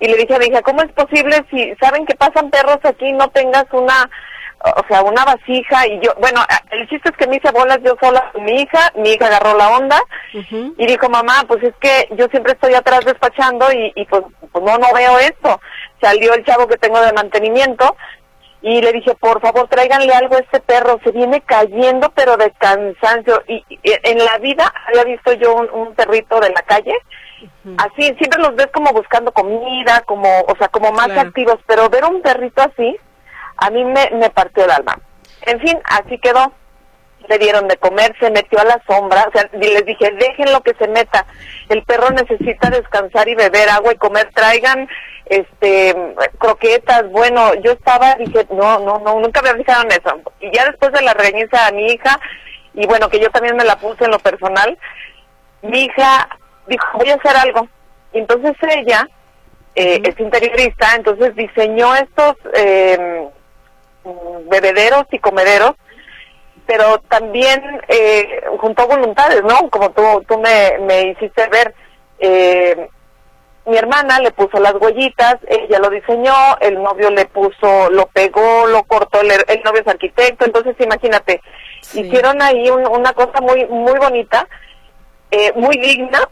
[0.00, 3.12] Y le dije a mi hija, ¿cómo es posible si saben que pasan perros aquí
[3.12, 4.10] no tengas una,
[4.64, 5.86] o sea, una vasija?
[5.86, 8.90] Y yo, bueno, el chiste es que me hice bolas yo sola con mi hija,
[8.94, 10.00] mi hija agarró la onda
[10.32, 14.64] y dijo, mamá, pues es que yo siempre estoy atrás despachando y, y pues, pues
[14.64, 15.60] no, no veo esto.
[16.00, 17.96] Salió el chavo que tengo de mantenimiento
[18.66, 22.50] y le dije, por favor, tráiganle algo a este perro, se viene cayendo, pero de
[22.50, 23.40] cansancio.
[23.46, 26.92] Y, en la vida había visto yo un, perrito de la calle,
[27.78, 32.06] así, siempre los ves como buscando comida, como, o sea, como más activos, pero ver
[32.06, 32.96] un perrito así,
[33.56, 34.98] a mí me, me partió el alma.
[35.42, 36.52] En fin, así quedó
[37.28, 40.60] le dieron de comer, se metió a la sombra, o sea, y les dije, déjenlo
[40.62, 41.26] que se meta,
[41.68, 44.88] el perro necesita descansar y beber agua y comer, traigan
[45.26, 45.94] este
[46.38, 50.64] croquetas, bueno, yo estaba, dije, no, no, no, nunca me fijado en eso, y ya
[50.66, 52.18] después de la regañiza a mi hija,
[52.74, 54.78] y bueno, que yo también me la puse en lo personal,
[55.62, 56.28] mi hija
[56.66, 57.68] dijo, voy a hacer algo,
[58.12, 59.08] y entonces ella,
[59.74, 63.28] eh, es interiorista, entonces diseñó estos eh,
[64.48, 65.74] bebederos y comederos
[66.66, 69.70] pero también eh, junto a voluntades, ¿no?
[69.70, 71.74] Como tú, tú me, me hiciste ver,
[72.18, 72.88] eh,
[73.66, 78.66] mi hermana le puso las huellitas, ella lo diseñó, el novio le puso, lo pegó,
[78.66, 81.40] lo cortó, el, novio es arquitecto, entonces imagínate,
[81.92, 84.46] hicieron ahí una cosa muy, muy bonita,
[85.30, 86.28] eh, muy digna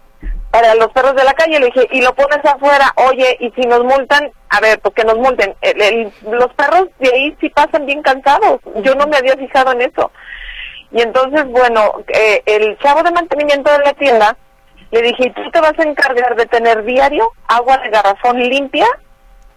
[0.55, 1.59] para los perros de la calle.
[1.59, 5.05] Le dije, y lo pones afuera, oye, y si nos multan, a ver, pues que
[5.05, 5.55] nos multen.
[6.23, 8.61] los perros de ahí sí pasan bien cansados.
[8.83, 10.13] Yo no me había fijado en eso.
[10.93, 14.37] Y entonces, bueno, eh, el chavo de mantenimiento de la tienda
[14.95, 18.87] le dije, tú te vas a encargar de tener diario agua de garrafón limpia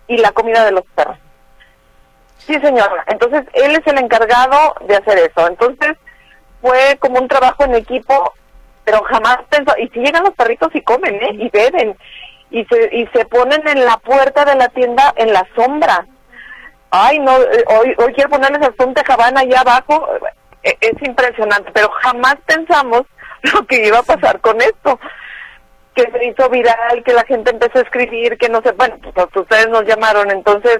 [0.08, 1.17] y la comida de los perros.
[2.39, 3.04] Sí, señora.
[3.08, 5.47] Entonces, él es el encargado de hacer eso.
[5.47, 5.95] Entonces,
[6.62, 8.34] fue como un trabajo en equipo,
[8.84, 11.34] pero jamás pensó, y si llegan los perritos y comen, ¿eh?
[11.34, 11.95] Y beben,
[12.50, 16.08] y se, y se ponen en la puerta de la tienda en la sombra.
[16.89, 20.08] Ay, no, eh, hoy, hoy quiero ponerles hasta un tejabán allá abajo.
[20.63, 23.04] E, es impresionante, pero jamás pensamos
[23.54, 24.97] lo que iba a pasar con esto
[25.98, 29.28] que se hizo viral, que la gente empezó a escribir, que no sé, bueno, pues
[29.36, 30.80] ustedes nos llamaron, entonces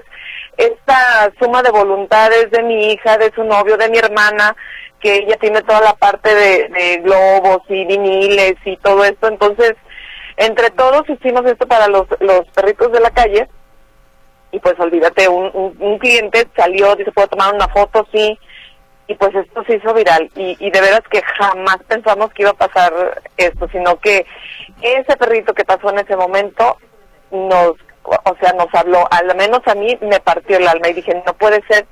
[0.56, 4.56] esta suma de voluntades de mi hija, de su novio, de mi hermana,
[5.00, 9.74] que ella tiene toda la parte de, globos y viniles y todo esto, entonces
[10.36, 13.48] entre todos hicimos esto para los, los perritos de la calle.
[14.52, 18.06] Y pues olvídate, un, un cliente salió, dice, ¿puedo tomar una foto?
[18.12, 18.38] Sí,
[19.08, 22.50] y pues esto se hizo viral y, y de veras que jamás pensamos que iba
[22.50, 24.26] a pasar esto, sino que
[24.82, 26.76] ese perrito que pasó en ese momento
[27.30, 31.22] nos, o sea, nos habló, al menos a mí me partió el alma y dije,
[31.26, 31.86] no puede ser.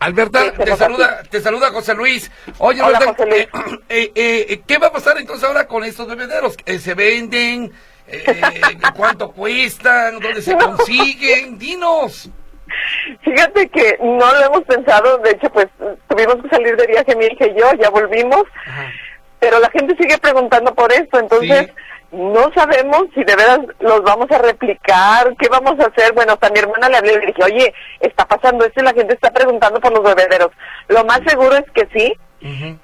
[0.00, 2.28] Alberta, te saluda, te saluda José Luis.
[2.58, 3.48] Oye, Hola, eh,
[3.88, 6.56] eh, eh, ¿qué va a pasar entonces ahora con estos bebederos?
[6.66, 7.72] ¿Se venden?
[8.96, 10.18] ¿Cuánto cuestan?
[10.18, 11.56] ¿Dónde se consiguen?
[11.56, 12.30] Dinos.
[13.22, 15.66] Fíjate que no lo hemos pensado, de hecho, pues
[16.08, 18.44] tuvimos que salir de viaje mi hija y yo, ya volvimos,
[19.38, 21.70] pero la gente sigue preguntando por esto, entonces
[22.12, 26.12] no sabemos si de veras los vamos a replicar, qué vamos a hacer.
[26.12, 28.92] Bueno, hasta mi hermana le hablé y le dije, oye, está pasando esto y la
[28.92, 30.50] gente está preguntando por los bebederos.
[30.88, 32.12] Lo más seguro es que sí.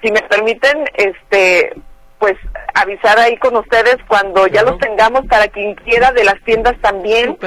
[0.01, 1.73] Si me permiten, este,
[2.17, 2.35] pues
[2.73, 7.37] avisar ahí con ustedes cuando ya los tengamos para quien quiera de las tiendas también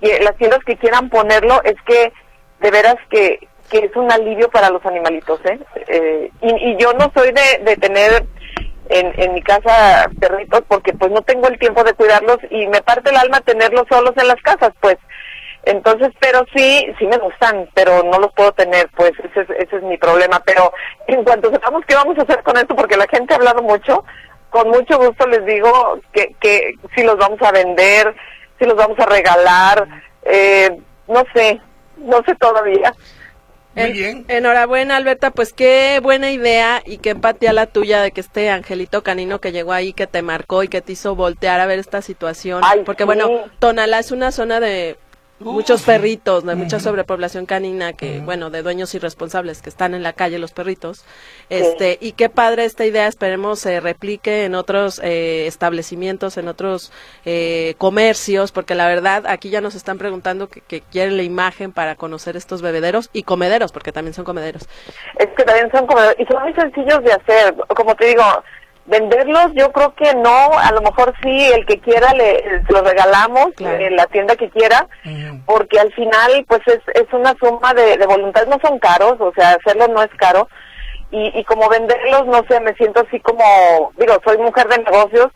[0.00, 2.12] las tiendas que quieran ponerlo es que
[2.60, 5.58] de veras que, que es un alivio para los animalitos, ¿eh?
[5.88, 8.26] eh y, y, yo no soy de, de tener
[8.88, 12.82] en, en mi casa perritos porque pues no tengo el tiempo de cuidarlos y me
[12.82, 14.96] parte el alma tenerlos solos en las casas, pues.
[15.64, 19.76] Entonces, pero sí, sí me gustan, pero no los puedo tener, pues ese es, ese
[19.76, 20.40] es mi problema.
[20.46, 20.72] Pero
[21.06, 24.04] en cuanto sepamos qué vamos a hacer con esto, porque la gente ha hablado mucho,
[24.50, 28.14] con mucho gusto les digo que, que si los vamos a vender,
[28.58, 29.88] si los vamos a regalar,
[30.22, 31.60] eh, no sé,
[31.96, 32.94] no sé todavía.
[33.74, 34.24] Muy bien.
[34.28, 39.02] Enhorabuena, Alberta, pues qué buena idea y qué empatía la tuya de que este angelito
[39.02, 42.02] canino que llegó ahí, que te marcó y que te hizo voltear a ver esta
[42.02, 42.62] situación.
[42.84, 43.28] Porque bueno,
[43.60, 44.98] Tonalá es una zona de
[45.40, 50.12] muchos perritos, de mucha sobrepoblación canina que, bueno, de dueños irresponsables que están en la
[50.12, 51.04] calle los perritos.
[51.48, 56.92] Este, y qué padre esta idea, esperemos se replique en otros eh, establecimientos, en otros
[57.24, 61.72] eh, comercios, porque la verdad aquí ya nos están preguntando que, que, quieren la imagen
[61.72, 64.68] para conocer estos bebederos y comederos, porque también son comederos.
[65.18, 68.22] Es que también son comederos y son muy sencillos de hacer, como te digo,
[68.88, 73.48] Venderlos yo creo que no, a lo mejor sí, el que quiera le, lo regalamos
[73.58, 74.88] en la tienda que quiera,
[75.44, 79.30] porque al final pues es, es una suma de, de voluntades, no son caros, o
[79.34, 80.48] sea, hacerlo no es caro,
[81.10, 85.28] y, y como venderlos, no sé, me siento así como, digo, soy mujer de negocios,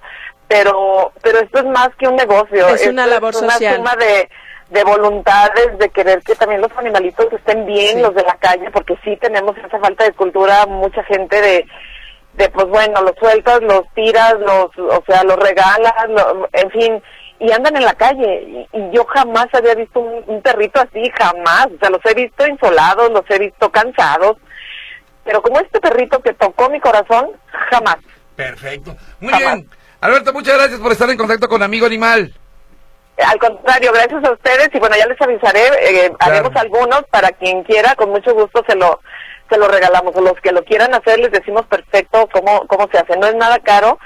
[0.49, 4.31] pero pero esto es más que un negocio, es una labor es una suma de,
[4.71, 8.97] de voluntades, de querer que también los animalitos estén bien, los de la calle, porque
[9.05, 11.67] sí tenemos esa falta de cultura, mucha gente de
[12.35, 15.93] de pues bueno, los sueltas, los tiras, los, o sea, los regalas,
[16.53, 17.03] en fin,
[17.39, 18.67] y andan en la calle.
[18.73, 21.67] Y, yo jamás había visto un, perrito así, jamás.
[21.67, 24.37] O sea, los he visto insolados, los he visto cansados.
[25.25, 27.31] Pero como este perrito que tocó mi corazón,
[27.71, 27.97] jamás.
[28.37, 28.97] Perfecto.
[29.21, 29.69] Muy bien.
[30.01, 32.33] Alberto, muchas gracias por estar en contacto con Amigo Animal.
[33.25, 37.63] Al contrario, gracias a ustedes y bueno, ya les avisaré, eh, haremos algunos para quien
[37.63, 39.01] quiera, con mucho gusto se lo
[39.51, 40.15] se lo regalamos.
[40.17, 43.17] Los que lo quieran hacer les decimos perfecto cómo cómo se hace.
[43.17, 43.99] No es nada caro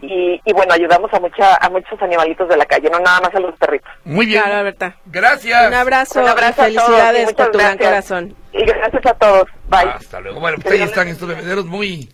[0.00, 3.34] y, y bueno, ayudamos a mucha a muchos animalitos de la calle, no nada más
[3.34, 3.90] a los perritos.
[4.04, 4.42] Muy bien.
[4.42, 4.96] Claro, Alberta.
[5.06, 5.68] Gracias.
[5.68, 8.36] Un abrazo, Un abrazo felicidades por tu gran corazón.
[8.52, 9.44] Y gracias a todos.
[9.68, 9.90] Bye.
[9.90, 10.40] Hasta luego.
[10.40, 12.08] Bueno, pues ahí están estos bebederos muy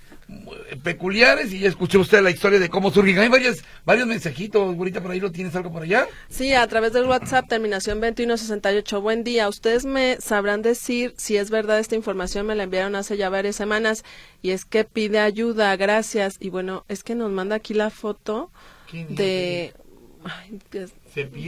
[0.83, 3.19] peculiares y ya escuchó usted la historia de cómo surgen.
[3.19, 6.07] Hay varios, varios mensajitos, Burita, por ahí lo tienes algo por allá.
[6.29, 9.01] Sí, a través del WhatsApp, terminación 2168.
[9.01, 9.49] Buen día.
[9.49, 12.47] Ustedes me sabrán decir si es verdad esta información.
[12.47, 14.05] Me la enviaron hace ya varias semanas
[14.43, 15.75] y es que pide ayuda.
[15.77, 16.37] Gracias.
[16.41, 18.51] Y bueno, es que nos manda aquí la foto
[18.93, 19.75] de.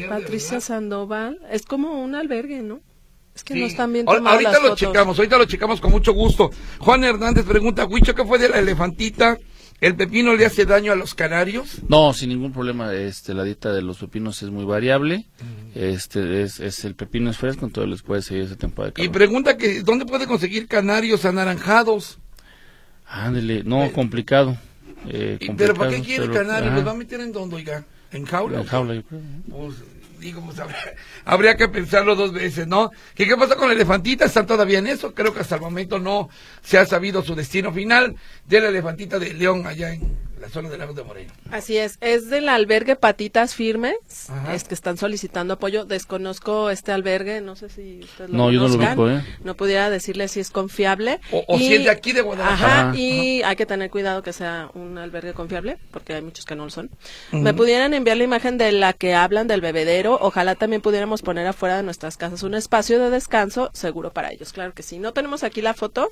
[0.09, 1.41] Patricia Sandoval.
[1.51, 2.81] Es como un albergue, ¿no?
[3.41, 6.51] Es que no están bien Ahorita lo checamos, ahorita lo checamos con mucho gusto.
[6.79, 9.39] Juan Hernández pregunta, Huicho, ¿qué fue de la elefantita?
[9.81, 11.79] ¿El pepino le hace daño a los canarios?
[11.89, 12.93] No, sin ningún problema.
[12.93, 15.27] Este, la dieta de los pepinos es muy variable.
[15.75, 19.09] Este, es, es, el pepino es fresco, entonces les puede seguir esa temporada de Y
[19.09, 22.19] pregunta que, ¿dónde puede conseguir canarios anaranjados?
[23.07, 24.59] Ándele, no, eh, complicado.
[25.09, 26.75] Eh, ¿Pero para qué quiere canarios?
[26.75, 27.87] ¿Los va a meter en dónde, oiga?
[28.13, 28.61] ¿En jaula?
[28.61, 29.21] En jaula, yo creo.
[29.49, 29.77] Pues,
[30.21, 30.59] digo, pues
[31.25, 32.91] habría, que pensarlo dos veces, ¿no?
[33.15, 34.27] ¿Qué, ¿Qué pasa con la elefantita?
[34.27, 35.15] ¿Están todavía en eso?
[35.15, 36.29] Creo que hasta el momento no
[36.63, 40.71] se ha sabido su destino final de la elefantita de León allá en la zona
[40.71, 41.33] de Lagos de Moreno.
[41.51, 43.97] Así es, es del albergue Patitas Firmes,
[44.53, 45.85] es que están solicitando apoyo.
[45.85, 49.23] Desconozco este albergue, no sé si ustedes lo No, yo no lo ubico, ¿eh?
[49.45, 51.21] No pudiera decirle si es confiable.
[51.31, 52.91] O, si es de aquí de Guadalajara.
[52.91, 56.57] Ajá, y hay que tener cuidado que sea un albergue confiable, porque hay muchos que
[56.57, 56.91] no lo son.
[57.33, 60.19] Me pudieran enviar la imagen de la que hablan del bebedero.
[60.21, 64.53] Ojalá también pudiéramos poner afuera de nuestras casas un espacio de descanso seguro para ellos.
[64.53, 64.99] Claro que sí.
[64.99, 66.09] No tenemos aquí la foto,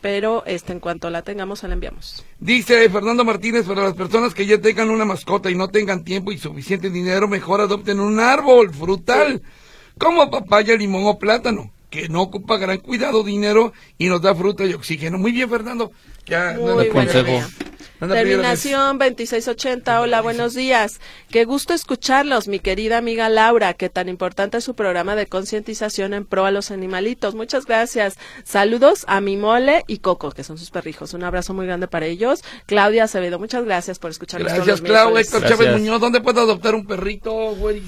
[0.00, 2.24] pero este en cuanto la tengamos se la enviamos.
[2.38, 6.32] Dice Fernando Martínez, para las personas que ya tengan una mascota y no tengan tiempo
[6.32, 9.42] y suficiente dinero, mejor adopten un árbol frutal,
[9.98, 14.64] como papaya, limón o plátano, que no ocupa gran cuidado, dinero y nos da fruta
[14.64, 15.18] y oxígeno.
[15.18, 15.92] Muy bien, Fernando.
[16.26, 17.46] Ya Muy consejo.
[17.98, 20.02] Terminación 2680.
[20.02, 21.00] Hola, buenos días.
[21.30, 26.12] Qué gusto escucharlos, mi querida amiga Laura, que tan importante es su programa de concientización
[26.12, 27.34] en pro a los animalitos.
[27.34, 28.18] Muchas gracias.
[28.44, 31.14] Saludos a mi mole y Coco, que son sus perrijos.
[31.14, 32.44] Un abrazo muy grande para ellos.
[32.66, 34.52] Claudia Acevedo, muchas gracias por escucharnos.
[34.52, 35.20] Gracias, Claudia.
[35.20, 37.82] Héctor Chávez Muñoz, ¿dónde puedo adoptar un perrito, güey?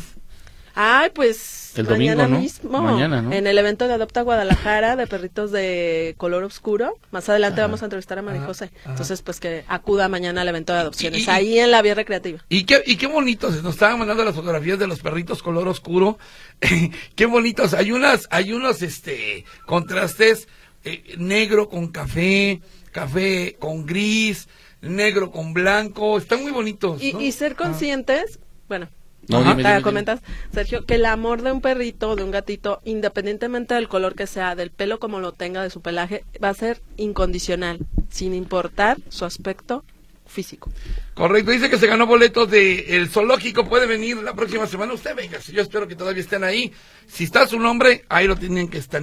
[0.74, 2.80] Ay, pues el mañana mismo.
[2.80, 3.32] Mañana, ¿no?
[3.32, 6.94] En el evento de Adopta Guadalajara de perritos de color oscuro.
[7.10, 8.70] Más adelante vamos a entrevistar a María José.
[8.86, 12.44] Entonces, pues que acuda mañana al evento de adopciones, ahí en la vía recreativa.
[12.48, 16.18] Y qué, y qué bonitos, nos estaban mandando las fotografías de los perritos color oscuro.
[17.14, 17.74] qué bonitos.
[17.74, 20.48] Hay unas, hay unos este contrastes
[20.84, 22.60] eh, negro con café,
[22.92, 24.48] café con gris,
[24.80, 26.18] negro con blanco.
[26.18, 27.02] Están muy bonitos.
[27.02, 28.88] Y, y ser conscientes, bueno,
[29.28, 30.20] no, comentas,
[30.52, 34.54] Sergio, que el amor de un perrito, de un gatito, independientemente del color que sea,
[34.54, 39.24] del pelo como lo tenga, de su pelaje, va a ser incondicional, sin importar su
[39.24, 39.84] aspecto
[40.28, 40.70] físico.
[41.14, 45.16] Correcto, dice que se ganó boletos de el zoológico, puede venir la próxima semana, usted
[45.16, 46.72] venga, yo espero que todavía estén ahí.
[47.06, 48.98] Si está su nombre, ahí lo tienen que estar.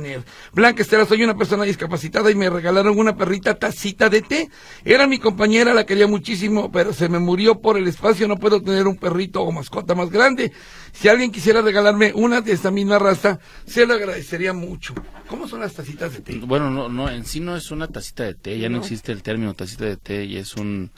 [0.53, 4.49] Blanca Estela, soy una persona discapacitada y me regalaron una perrita tacita de té.
[4.83, 8.61] Era mi compañera, la quería muchísimo, pero se me murió por el espacio, no puedo
[8.61, 10.51] tener un perrito o mascota más grande.
[10.95, 14.95] Si alguien quisiera regalarme una de esta misma raza, se lo agradecería mucho.
[15.27, 16.38] ¿Cómo son las tacitas de té?
[16.38, 19.21] Bueno, no, no, en sí no es una tacita de té, ya no, existe el
[19.21, 20.91] término tacita de té, y es un,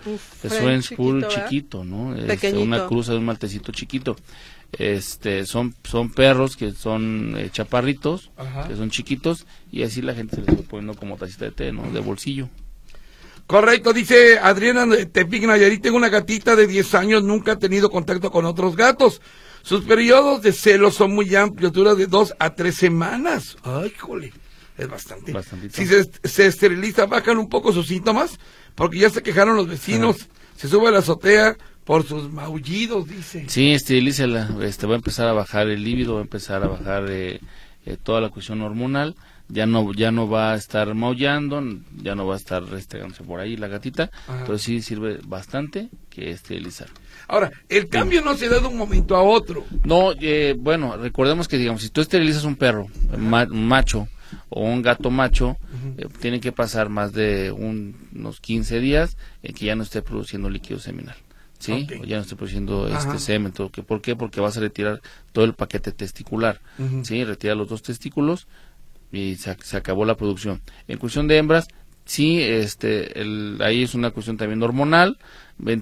[0.44, 2.16] es un chiquito, chiquito, ¿no?
[2.16, 4.16] Es una cruza de un maltecito chiquito.
[4.72, 8.32] Este, son, son perros que son eh, chaparritos,
[8.68, 11.72] que son chiquitos, y así la gente se les va poniendo como tacita de té,
[11.72, 11.90] ¿no?
[11.92, 12.50] De bolsillo.
[13.48, 18.30] Correcto, dice Adriana Tepic Nayarit, tengo una gatita de 10 años, nunca ha tenido contacto
[18.30, 19.22] con otros gatos.
[19.62, 23.58] Sus periodos de celo son muy amplios, dura de dos a tres semanas.
[23.64, 24.32] Ay, jole,
[24.78, 25.34] es bastante.
[25.72, 28.40] Si se, esteriliza, bajan un poco sus síntomas,
[28.76, 30.30] porque ya se quejaron los vecinos.
[30.56, 33.46] Se sube a la azotea por sus maullidos, dice.
[33.48, 34.50] Sí, esterilícela.
[34.62, 37.40] Este, va a empezar a bajar el líbido, va a empezar a bajar eh,
[37.86, 39.16] eh, toda la cuestión hormonal.
[39.50, 41.64] Ya no, ya no va a estar maullando,
[41.96, 44.12] ya no va a estar restregándose por ahí la gatita.
[44.28, 46.90] Entonces sí sirve bastante que esterilizar.
[47.28, 49.66] Ahora, el cambio no se da de un momento a otro.
[49.84, 52.88] No, eh, bueno, recordemos que, digamos, si tú esterilizas un perro,
[53.18, 54.08] macho
[54.50, 55.58] o un gato macho,
[55.98, 60.50] eh, tiene que pasar más de unos 15 días en que ya no esté produciendo
[60.50, 61.16] líquido seminal.
[61.60, 61.88] ¿sí?
[62.06, 63.52] Ya no estoy produciendo este semen.
[63.52, 64.16] ¿Por qué?
[64.16, 66.62] Porque vas a retirar todo el paquete testicular,
[67.04, 67.24] ¿sí?
[67.24, 68.48] Retira los dos testículos
[69.12, 70.62] y se, acabó la producción.
[70.88, 71.68] En cuestión de hembras,
[72.08, 75.18] sí, este, el, ahí es una cuestión también hormonal,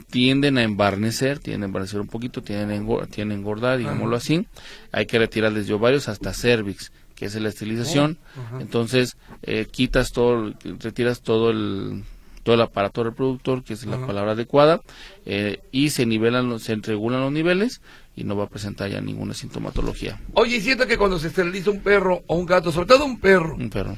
[0.10, 4.48] tienden a embarnecer, tienden a embarnecer un poquito, tienden a engordar, tienden engordar digámoslo así.
[4.92, 8.18] Hay que retirar desde ovarios hasta cervix, que es la esterilización.
[8.54, 12.04] Oh, Entonces, eh, quitas todo, retiras todo el
[12.44, 14.80] todo el aparato reproductor, que es la palabra adecuada,
[15.26, 17.82] eh, y se nivelan, se regulan los niveles
[18.16, 20.22] y no va a presentar ya ninguna sintomatología.
[20.36, 23.56] Oye, siento que cuando se esteriliza un perro o un gato, sobre todo un perro,
[23.56, 23.98] un perro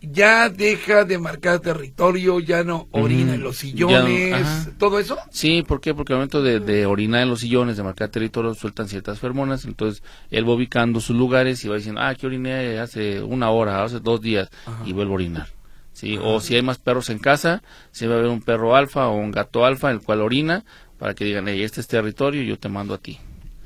[0.00, 5.18] ya deja de marcar territorio, ya no orina en los sillones, todo eso.
[5.30, 5.94] Sí, ¿por qué?
[5.94, 9.64] Porque al momento de, de, orinar en los sillones, de marcar territorio, sueltan ciertas feromonas,
[9.64, 13.82] entonces él va ubicando sus lugares y va diciendo, ah, que oriné hace una hora,
[13.82, 14.48] hace dos días,
[14.84, 15.46] y vuelve a orinar.
[15.92, 16.18] ¿sí?
[16.22, 19.16] O si hay más perros en casa, si va a haber un perro alfa o
[19.16, 20.64] un gato alfa, el cual orina,
[20.98, 23.18] para que digan, hey, este es territorio, yo te mando a ti.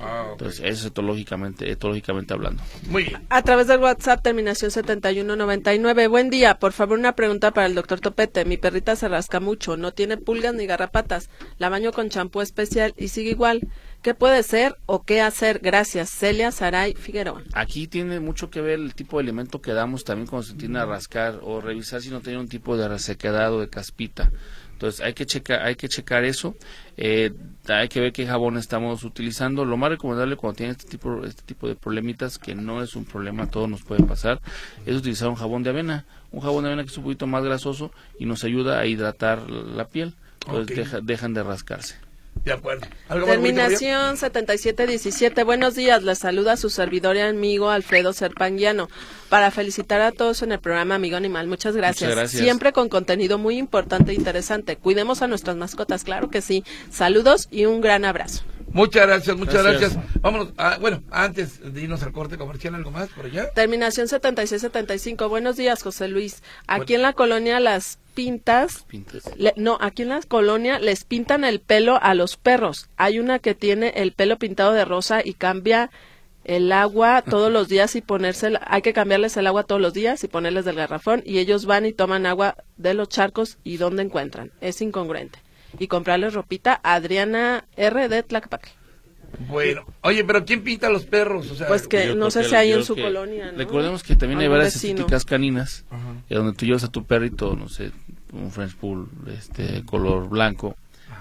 [0.03, 2.61] Ah, Entonces, eso es etológicamente, etológicamente hablando.
[2.89, 3.23] Muy bien.
[3.31, 6.09] A través del WhatsApp, terminación 7199.
[6.09, 6.59] Buen día.
[6.59, 8.45] Por favor, una pregunta para el doctor Topete.
[8.45, 11.31] Mi perrita se rasca mucho, no tiene pulgas ni garrapatas.
[11.59, 13.69] La baño con champú especial y sigue igual.
[14.03, 15.61] ¿Qué puede ser o qué hacer?
[15.61, 16.11] Gracias.
[16.11, 17.45] Celia Saray Figueroa.
[17.53, 20.81] Aquí tiene mucho que ver el tipo de alimento que damos también cuando se tiene
[20.81, 24.33] a rascar o revisar si no tiene un tipo de resequedad o de caspita.
[24.73, 26.57] Entonces hay que checar, hay que checar eso.
[26.97, 27.33] Eh,
[27.69, 29.65] hay que ver qué jabón estamos utilizando.
[29.65, 33.05] Lo más recomendable cuando tiene este tipo, este tipo de problemitas, que no es un
[33.05, 34.41] problema, todo nos puede pasar,
[34.85, 36.05] es utilizar un jabón de avena.
[36.33, 39.49] Un jabón de avena que es un poquito más grasoso y nos ayuda a hidratar
[39.49, 40.15] la piel.
[40.47, 41.97] Entonces dejan de rascarse.
[42.45, 42.87] De acuerdo.
[43.25, 45.45] Terminación 7717.
[45.45, 46.03] Buenos días.
[46.03, 48.89] Les saluda su servidor y amigo Alfredo Serpanguiano
[49.29, 51.47] para felicitar a todos en el programa Amigo Animal.
[51.47, 52.11] Muchas gracias.
[52.11, 52.43] Muchas gracias.
[52.43, 54.77] Siempre con contenido muy importante e interesante.
[54.77, 56.65] Cuidemos a nuestras mascotas, claro que sí.
[56.91, 58.43] Saludos y un gran abrazo.
[58.73, 59.99] Muchas gracias, muchas gracias.
[60.21, 63.51] Vámonos, bueno, antes de irnos al corte comercial, ¿algo más por allá?
[63.51, 65.29] Terminación 7675.
[65.29, 66.43] Buenos días, José Luis.
[66.67, 68.87] Aquí en la colonia Las Pintas,
[69.57, 72.89] no, aquí en la colonia les pintan el pelo a los perros.
[72.97, 75.91] Hay una que tiene el pelo pintado de rosa y cambia
[76.45, 80.25] el agua todos los días y ponerse, hay que cambiarles el agua todos los días
[80.25, 84.03] y ponerles del garrafón y ellos van y toman agua de los charcos y ¿dónde
[84.03, 84.51] encuentran?
[84.61, 85.39] Es incongruente
[85.79, 88.09] y comprarles ropita Adriana R.
[88.09, 88.71] de Tlaquepaque.
[89.49, 91.53] Bueno, oye, pero ¿quién pinta a los perros?
[91.67, 93.53] pues que no sé si hay en su colonia.
[93.57, 95.85] Recordemos que también hay varias estéticas caninas,
[96.29, 97.93] y donde tú llevas a tu perrito, no sé,
[98.33, 99.09] un French Pool
[99.39, 100.77] este color blanco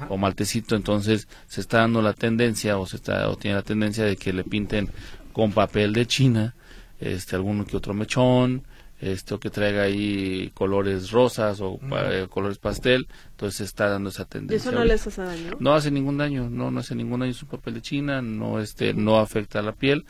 [0.10, 4.04] o maltecito, entonces se está dando la tendencia o se está o tiene la tendencia
[4.04, 4.90] de que le pinten
[5.32, 6.56] con papel de China,
[7.00, 8.64] este alguno que otro mechón,
[9.02, 14.56] esto que traiga ahí colores rosas o eh, colores pastel, entonces está dando esa tendencia.
[14.56, 15.58] ¿Y eso no les hace daño?
[15.60, 18.94] No hace ningún daño, no, no hace ningún daño su papel de China, no este
[18.94, 20.06] no afecta a la piel,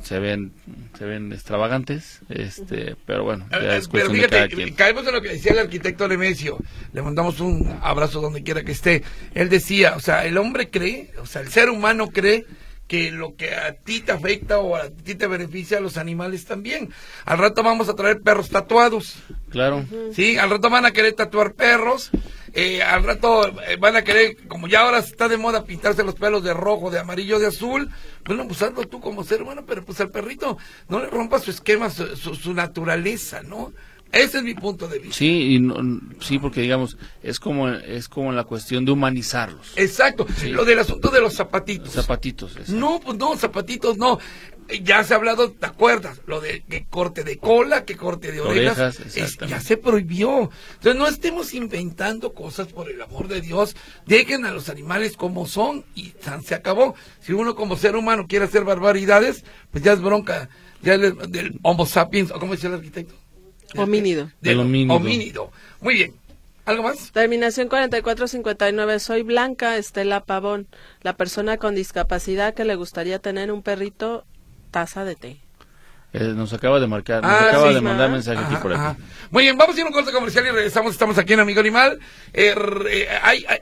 [0.00, 0.52] se ven
[0.96, 5.30] se ven extravagantes, este, pero bueno, ya eh, es pero fíjate, caemos en lo que
[5.30, 6.58] decía el arquitecto Nemesio,
[6.92, 9.02] le mandamos un abrazo donde quiera que esté.
[9.34, 12.46] Él decía, o sea, el hombre cree, o sea, el ser humano cree
[12.86, 16.44] que lo que a ti te afecta o a ti te beneficia a los animales
[16.44, 16.90] también.
[17.24, 19.16] Al rato vamos a traer perros tatuados.
[19.50, 19.84] Claro.
[20.12, 22.10] Sí, al rato van a querer tatuar perros.
[22.52, 26.14] Eh, al rato eh, van a querer, como ya ahora está de moda pintarse los
[26.14, 27.90] pelos de rojo, de amarillo, de azul.
[28.24, 30.56] Bueno, pues hazlo tú como ser humano, pero pues al perrito
[30.88, 33.72] no le rompas su esquema, su naturaleza, ¿no?
[34.12, 35.16] Ese es mi punto de vista.
[35.16, 35.70] Sí, y
[36.20, 39.72] sí, porque digamos, es como es como la cuestión de humanizarlos.
[39.76, 40.26] Exacto.
[40.44, 41.92] Lo del asunto de los zapatitos.
[41.92, 42.68] zapatitos.
[42.68, 44.18] No, pues no, zapatitos no.
[44.82, 46.20] Ya se ha hablado, ¿te acuerdas?
[46.26, 48.98] Lo de que corte de cola, que corte de orejas.
[49.46, 50.50] ya se prohibió.
[50.74, 53.76] Entonces no estemos inventando cosas por el amor de Dios.
[54.06, 56.94] Dejen a los animales como son y se acabó.
[57.20, 60.48] Si uno como ser humano quiere hacer barbaridades, pues ya es bronca.
[60.82, 63.14] Ya del Homo sapiens, o como decía el arquitecto.
[63.76, 64.30] Homínido.
[64.40, 65.50] Del homínido.
[65.80, 66.14] Muy bien.
[66.64, 67.12] ¿Algo más?
[67.12, 68.98] Terminación 4459.
[68.98, 70.66] Soy Blanca Estela Pavón,
[71.02, 74.24] la persona con discapacidad que le gustaría tener un perrito
[74.72, 75.45] taza de té.
[76.12, 79.02] Eh, nos acaba de marcar, nos ah, acaba de mandar mensaje aquí por aquí.
[79.30, 80.92] Muy bien, vamos a ir a un corte comercial y regresamos.
[80.92, 81.98] Estamos aquí en Amigo Animal.
[82.32, 82.54] Eh,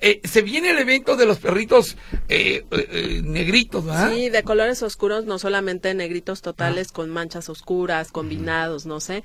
[0.01, 1.97] eh, se viene el evento de los perritos
[2.29, 4.13] negritos, ¿verdad?
[4.13, 9.25] Sí, de colores oscuros, no solamente negritos totales con manchas oscuras, combinados, no sé.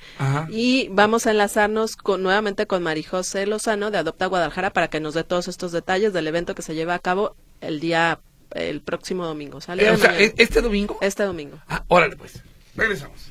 [0.49, 5.13] Y vamos a enlazarnos con, nuevamente con Marijose Lozano de Adopta Guadalajara para que nos
[5.13, 8.19] dé todos estos detalles del evento que se lleva a cabo el día,
[8.55, 9.61] el próximo domingo.
[9.61, 9.91] ¿sale?
[9.91, 10.97] o sea, ¿este domingo?
[11.01, 11.59] Este domingo.
[11.67, 12.41] Ah, órale pues.
[12.79, 13.29] Regresamos.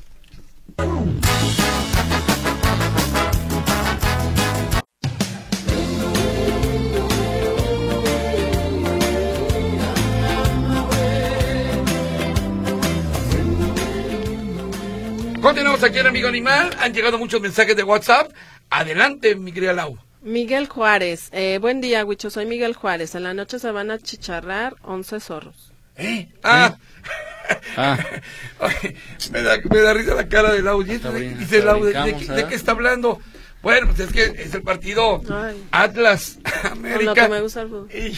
[15.41, 16.69] Continuamos aquí en Amigo Animal.
[16.79, 18.31] Han llegado muchos mensajes de WhatsApp.
[18.69, 19.97] Adelante, mi querida Lau.
[20.21, 21.29] Miguel Juárez.
[21.31, 22.29] Eh, buen día, Huicho.
[22.29, 23.15] Soy Miguel Juárez.
[23.15, 25.73] En la noche se van a chicharrar 11 zorros.
[25.99, 26.27] ¿Eh?
[26.43, 26.75] Ah.
[27.77, 27.97] Ah.
[28.59, 28.95] Oye,
[29.31, 30.83] me, da, me da risa la cara de Lau.
[30.83, 33.19] Dice, ¿de, de, qué- de qué está hablando?
[33.61, 35.61] Bueno, pues es que es el partido Ay.
[35.71, 37.13] Atlas Con lo América.
[37.13, 37.89] que me gusta el fútbol.
[37.93, 38.17] Y,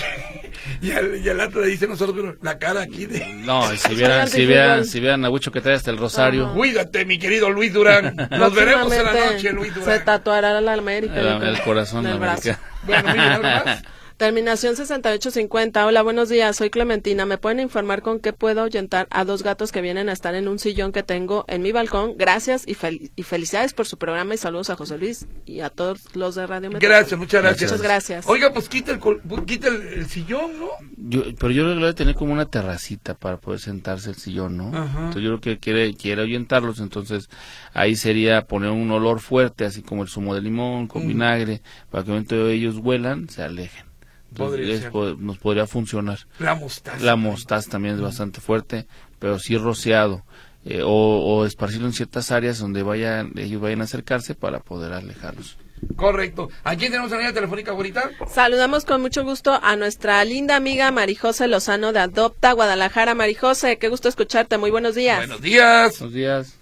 [0.85, 3.25] y, al, y al Atlas dice nosotros la cara aquí de...
[3.37, 6.45] No, y si vieran, si vieran, si vieran a Huicho que trae hasta el rosario.
[6.45, 6.53] Ajá.
[6.53, 8.15] Cuídate, mi querido Luis Durán.
[8.29, 10.05] Nos veremos en la noche, Luis Se Durán.
[10.05, 11.15] tatuará la América.
[11.19, 12.51] El- el corazón brazo.
[12.51, 12.59] americano.
[12.83, 13.83] Bueno, mira, ¿algo más?
[14.25, 15.83] Terminación 6850.
[15.83, 16.55] Hola, buenos días.
[16.55, 17.25] Soy Clementina.
[17.25, 20.47] ¿Me pueden informar con qué puedo ahuyentar a dos gatos que vienen a estar en
[20.47, 22.13] un sillón que tengo en mi balcón?
[22.19, 25.71] Gracias y, fel- y felicidades por su programa y saludos a José Luis y a
[25.71, 26.87] todos los de Radio Metrópoli.
[26.87, 27.71] Gracias, muchas gracias.
[27.71, 28.27] Muchas gracias.
[28.29, 30.67] Oiga, pues quita el, col- quita el, el sillón, ¿no?
[30.97, 34.55] Yo, pero yo creo que debe tener como una terracita para poder sentarse el sillón,
[34.55, 34.67] ¿no?
[34.67, 34.99] Ajá.
[34.99, 37.27] Entonces yo creo que quiere, quiere ahuyentarlos, entonces
[37.73, 42.03] ahí sería poner un olor fuerte, así como el zumo de limón con vinagre, para
[42.03, 43.89] que en momento ellos huelan, se alejen.
[44.31, 44.91] Entonces Podría les ser.
[44.91, 46.19] po- nos podría funcionar.
[46.39, 47.03] La mostaza.
[47.03, 48.87] La mostaza también es bastante fuerte,
[49.19, 50.23] pero sí rociado.
[50.63, 54.93] eh, o, o esparcirlo en ciertas áreas donde vayan, ellos vayan a acercarse para poder
[54.93, 55.57] alejarlos.
[55.95, 56.49] Correcto.
[56.63, 58.11] ¿A quién tenemos en la línea telefónica ahorita?
[58.31, 63.15] Saludamos con mucho gusto a nuestra linda amiga Marijose Lozano de Adopta Guadalajara.
[63.15, 64.59] Marijose, qué gusto escucharte.
[64.59, 65.17] Muy buenos días.
[65.17, 65.97] Buenos días.
[65.97, 66.55] Buenos días.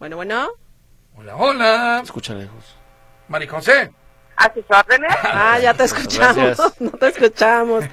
[0.00, 0.48] Bueno, bueno.
[1.14, 2.00] Hola, hola.
[2.02, 2.64] Escucha lejos.
[3.28, 3.92] Mari José.
[4.36, 5.10] ¿A sus órdenes?
[5.24, 6.36] Ah, ya te escuchamos.
[6.36, 6.74] Gracias.
[6.80, 7.84] No te escuchamos.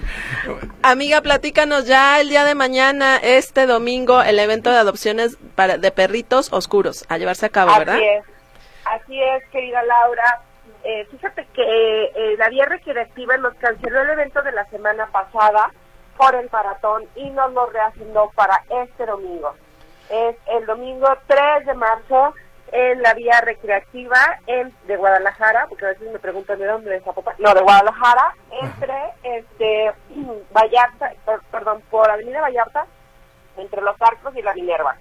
[0.81, 5.91] Amiga, platícanos ya el día de mañana, este domingo, el evento de adopciones para, de
[5.91, 7.95] perritos oscuros a llevarse a cabo, ¿verdad?
[7.95, 8.23] Así es,
[8.85, 10.41] así es, querida Laura.
[10.83, 15.71] Eh, fíjate que eh, la vía recreativa nos canceló el evento de la semana pasada
[16.17, 19.53] por el maratón y nos lo reagendó para este domingo.
[20.09, 22.33] Es el domingo 3 de marzo
[22.71, 27.01] en la vía recreativa en, de Guadalajara, porque a veces me preguntan de dónde, de
[27.01, 29.91] Zapopan, no, de Guadalajara, entre este
[30.53, 32.85] Vallarta, per- perdón, por Avenida Vallarta,
[33.57, 34.95] entre los Arcos y la Minerva.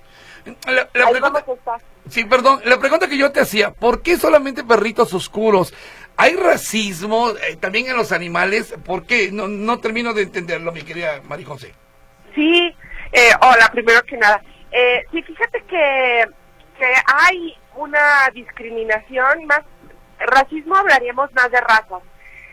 [0.67, 1.81] La, la Ahí pregunta, vamos a estar.
[2.09, 5.75] sí, perdón, la pregunta que yo te hacía, ¿por qué solamente perritos oscuros?
[6.17, 8.75] ¿Hay racismo eh, también en los animales?
[8.85, 9.31] ¿Por qué?
[9.31, 11.73] No, no termino de entenderlo, mi querida Mari José.
[12.35, 12.75] Sí,
[13.13, 14.43] eh, hola, primero que nada.
[14.73, 16.25] Eh, sí, fíjate que,
[16.79, 19.63] que hay una discriminación, más
[20.19, 22.03] racismo hablaríamos más de razas.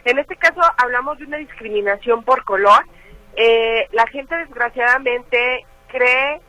[0.03, 2.85] En este caso hablamos de una discriminación por color.
[3.35, 6.41] Eh, la gente desgraciadamente cree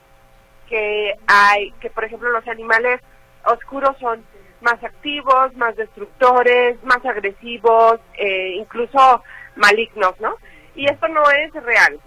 [0.69, 3.01] que hay, que por ejemplo los animales
[3.45, 4.25] oscuros son
[4.61, 9.23] más activos, más destructores, más agresivos, eh, incluso
[9.55, 10.35] malignos, ¿no?
[10.75, 12.01] Y esto no es real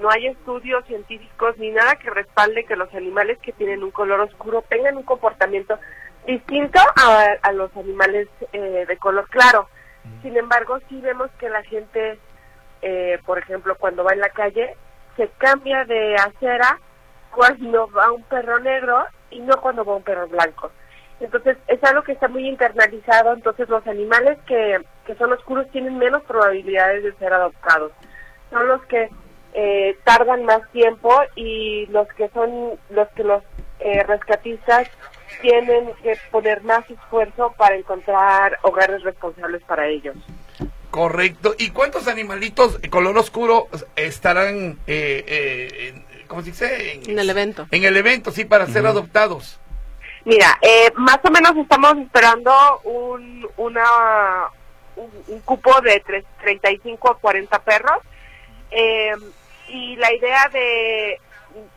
[0.00, 4.20] no hay estudios científicos ni nada que respalde que los animales que tienen un color
[4.20, 5.78] oscuro tengan un comportamiento
[6.26, 9.68] distinto a, a los animales eh, de color claro.
[10.22, 12.18] Sin embargo, sí vemos que la gente,
[12.82, 14.76] eh, por ejemplo, cuando va en la calle,
[15.16, 16.78] se cambia de acera
[17.34, 20.70] cuando va un perro negro y no cuando va un perro blanco.
[21.20, 25.98] Entonces, es algo que está muy internalizado, entonces los animales que, que son oscuros tienen
[25.98, 27.92] menos probabilidades de ser adoptados.
[28.50, 29.10] Son los que
[29.54, 33.42] eh, tardan más tiempo y los que son los que los
[33.80, 34.88] eh, rescatistas
[35.40, 40.16] tienen que poner más esfuerzo para encontrar hogares responsables para ellos.
[40.90, 41.54] Correcto.
[41.58, 45.88] ¿Y cuántos animalitos de color oscuro estarán, eh, eh,
[46.18, 47.00] en, ¿cómo se dice?
[47.06, 47.66] En el evento.
[47.70, 49.60] En el evento, sí, para ser adoptados.
[50.24, 52.52] Mira, eh, más o menos estamos esperando
[52.84, 53.84] un, una,
[54.96, 57.98] un, un cupo de tres- 35 a 40 perros.
[58.70, 59.14] Eh,
[59.68, 61.20] y la idea de...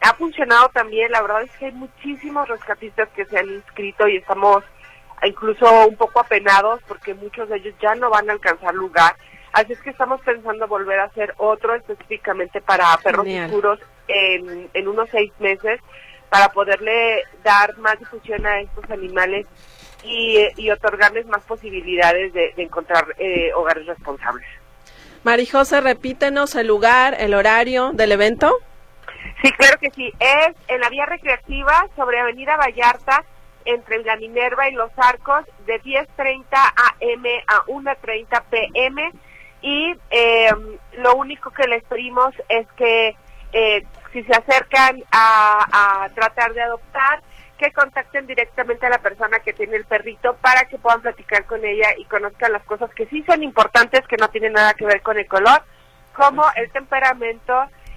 [0.02, 4.18] Ha funcionado también, la verdad es que hay muchísimos rescatistas que se han inscrito y
[4.18, 4.64] estamos
[5.24, 9.16] incluso un poco apenados porque muchos de ellos ya no van a alcanzar lugar.
[9.54, 13.46] Así es que estamos pensando volver a hacer otro específicamente para perros Genial.
[13.46, 15.80] oscuros en, en unos seis meses
[16.30, 19.48] para poderle dar más difusión a estos animales
[20.04, 24.48] y, y otorgarles más posibilidades de, de encontrar eh, hogares responsables.
[25.24, 28.52] Marijose, repítenos el lugar, el horario del evento.
[29.44, 30.12] Sí, claro que sí.
[30.20, 33.24] Es en la vía recreativa sobre Avenida Vallarta,
[33.66, 39.12] entre la Minerva y Los Arcos, de 10.30 AM a 1.30 PM.
[39.62, 40.50] Y eh,
[40.98, 43.16] lo único que les pedimos es que
[43.54, 47.22] eh, si se acercan a, a tratar de adoptar,
[47.62, 51.64] que contacten directamente a la persona que tiene el perrito para que puedan platicar con
[51.64, 55.03] ella y conozcan las cosas que sí son importantes, que no tienen nada que ver
[55.03, 55.62] con el color,
[56.16, 57.53] como el temperamento,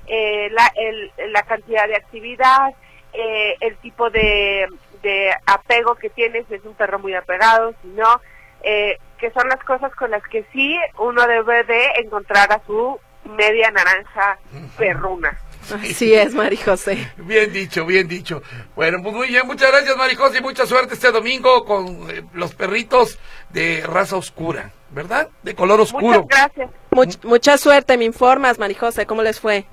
[0.06, 2.74] eh, la, cantidad de actividad,
[3.14, 4.66] eh, el tipo de,
[5.02, 8.20] de apego que tienes, es un perro muy apegado, si no,
[8.62, 13.00] eh, que son las cosas con las que sí uno debe de encontrar a su
[13.24, 14.36] media naranja
[14.76, 15.38] perruna.
[15.72, 17.12] Así es, Mari José.
[17.16, 18.42] Bien dicho, bien dicho.
[18.74, 22.22] Bueno, pues muy bien, muchas gracias, Mari José, y mucha suerte este domingo con eh,
[22.32, 23.18] los perritos
[23.50, 25.28] de raza oscura, ¿verdad?
[25.42, 26.22] De color oscuro.
[26.22, 27.24] Muchas gracias.
[27.24, 29.64] mucha suerte, me informas, Mari José, ¿cómo les fue?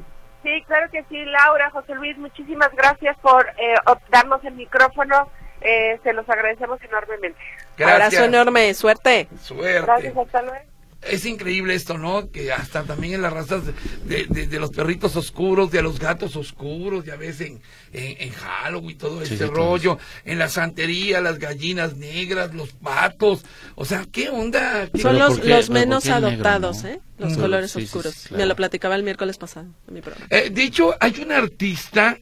[0.44, 3.76] Sí, claro que sí, Laura, José Luis, muchísimas gracias por eh,
[4.10, 5.30] darnos el micrófono.
[5.62, 7.40] Eh, se los agradecemos enormemente.
[7.78, 7.96] Gracias.
[7.96, 9.28] Abrazo enorme, suerte.
[9.40, 9.82] Suerte.
[9.82, 10.71] Gracias, hasta luego
[11.02, 12.30] es increíble esto, ¿no?
[12.30, 13.64] Que hasta también en las razas
[14.06, 19.22] de, de, los perritos oscuros, de los gatos oscuros, ya ves en, en, Halloween, todo
[19.22, 23.44] ese rollo, en la santería, las gallinas negras, los patos,
[23.76, 24.90] o sea, ¿qué onda?
[25.00, 27.00] Son los, los menos adoptados, ¿eh?
[27.18, 28.32] Los colores oscuros.
[28.32, 30.28] Me lo platicaba el miércoles pasado en mi programa.
[30.30, 32.18] Eh, de hecho, hay un artista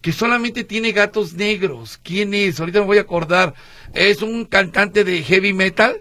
[0.00, 1.98] que solamente tiene gatos negros.
[2.02, 2.58] ¿Quién es?
[2.58, 3.54] Ahorita me voy a acordar.
[3.92, 6.00] Es un cantante de heavy metal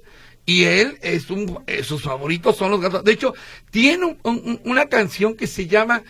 [0.50, 3.04] y él es un eh, sus favoritos son los gatos.
[3.04, 3.36] De hecho
[3.70, 4.18] tiene
[4.64, 6.02] una canción que se llama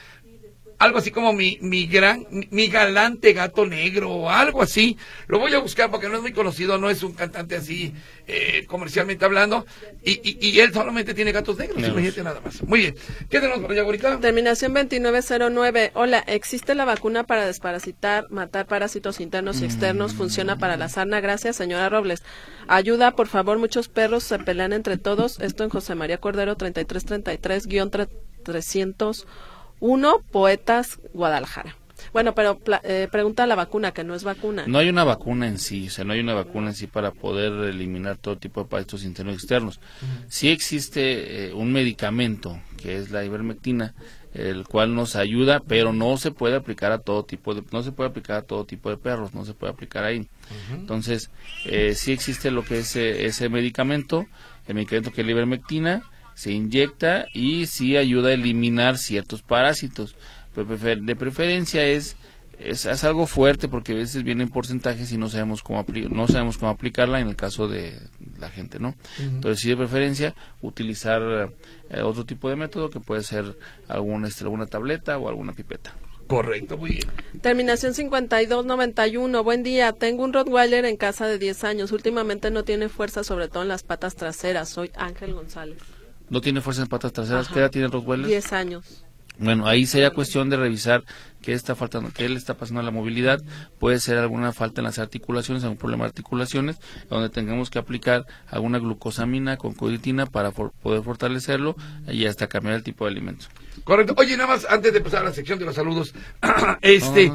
[0.80, 4.98] algo así como mi, mi gran, mi galante gato negro o algo así.
[5.28, 7.94] Lo voy a buscar porque no es muy conocido, no es un cantante así
[8.28, 9.66] eh, comercialmente hablando.
[10.04, 12.64] Y, y, él solamente tiene gatos negros, imagínate nada más.
[12.64, 12.96] Muy bien.
[13.30, 14.22] ¿Qué tenemos por allá, ahorita?
[14.22, 15.92] Terminación 2909.
[15.96, 20.14] Hola, ¿existe la vacuna para desparasitar, matar parásitos internos y externos?
[20.14, 21.20] ¿Funciona para la sarna?
[21.20, 22.24] Gracias, señora Robles.
[22.70, 25.42] Ayuda, por favor, muchos perros se pelean entre todos.
[25.42, 29.26] Esto en José María Cordero 3333-300.
[29.80, 31.76] Uno, Poetas Guadalajara.
[32.14, 34.66] Bueno, pero eh, pregunta la vacuna, que no es vacuna.
[34.68, 37.12] No hay una vacuna en sí, o sea, no hay una vacuna en sí para
[37.12, 39.80] poder eliminar todo tipo de parásitos internos y externos.
[40.28, 43.94] Sí existe eh, un medicamento, que es la ivermectina,
[44.34, 47.92] el cual nos ayuda, pero no se puede aplicar a todo tipo de, no se
[47.92, 50.28] puede aplicar a todo tipo de perros, no se puede aplicar ahí.
[50.72, 51.32] Entonces,
[51.66, 54.26] eh, sí existe lo que es ese medicamento,
[54.68, 56.04] el medicamento que es la ivermectina,
[56.40, 60.16] se inyecta y sí ayuda a eliminar ciertos parásitos.
[60.56, 62.16] De preferencia es,
[62.58, 66.72] es, algo fuerte porque a veces vienen porcentajes y no sabemos cómo no sabemos cómo
[66.72, 68.00] aplicarla en el caso de
[68.40, 68.96] la gente, ¿no?
[69.20, 71.52] Entonces sí de preferencia utilizar
[71.90, 73.58] eh, otro tipo de método que puede ser
[73.90, 75.94] alguna, este, alguna tableta o alguna pipeta.
[76.28, 77.08] Correcto, muy bien.
[77.42, 79.44] Terminación 5291.
[79.44, 79.92] Buen día.
[79.92, 81.92] Tengo un Rottweiler en casa de 10 años.
[81.92, 84.70] Últimamente no tiene fuerza, sobre todo en las patas traseras.
[84.70, 85.99] Soy Ángel González.
[86.30, 87.48] No tiene fuerza en patas traseras.
[87.48, 88.28] ¿Qué edad tiene Rottweiler?
[88.28, 89.04] Diez años.
[89.40, 91.06] Bueno, ahí sería cuestión de revisar
[91.42, 93.42] qué está faltando, qué le está pasando a la movilidad.
[93.80, 96.78] Puede ser alguna falta en las articulaciones, algún problema de articulaciones,
[97.10, 101.78] donde tengamos que aplicar alguna glucosamina con coditina para poder fortalecerlo
[102.10, 103.46] y hasta cambiar el tipo de alimento.
[103.86, 104.14] Correcto.
[104.18, 106.14] Oye, nada más, antes de pasar a la sección de los saludos,
[106.82, 107.32] este,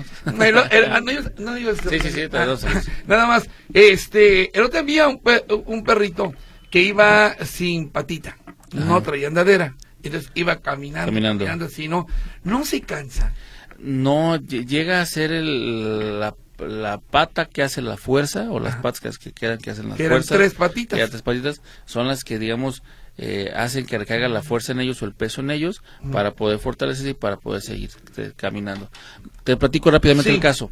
[1.88, 2.28] sí, sí, sí,
[3.06, 5.22] nada más, este, el otro día un,
[5.64, 6.34] un perrito
[6.70, 8.36] que iba sin patita
[8.74, 9.74] no traía andadera.
[10.02, 12.06] Entonces iba caminando, caminando, así, ¿no?
[12.42, 13.32] No se cansa.
[13.78, 16.34] No, llega a ser el, la,
[17.10, 20.36] pata que hace la fuerza, o las patas que quedan que hacen la que fuerza.
[20.36, 21.10] tres patitas.
[21.10, 22.82] tres patitas, son las que, digamos,
[23.16, 26.58] eh, hacen que recaiga la fuerza en ellos o el peso en ellos para poder
[26.58, 28.90] fortalecerse y para poder seguir eh, caminando.
[29.42, 30.70] Te platico rápidamente el caso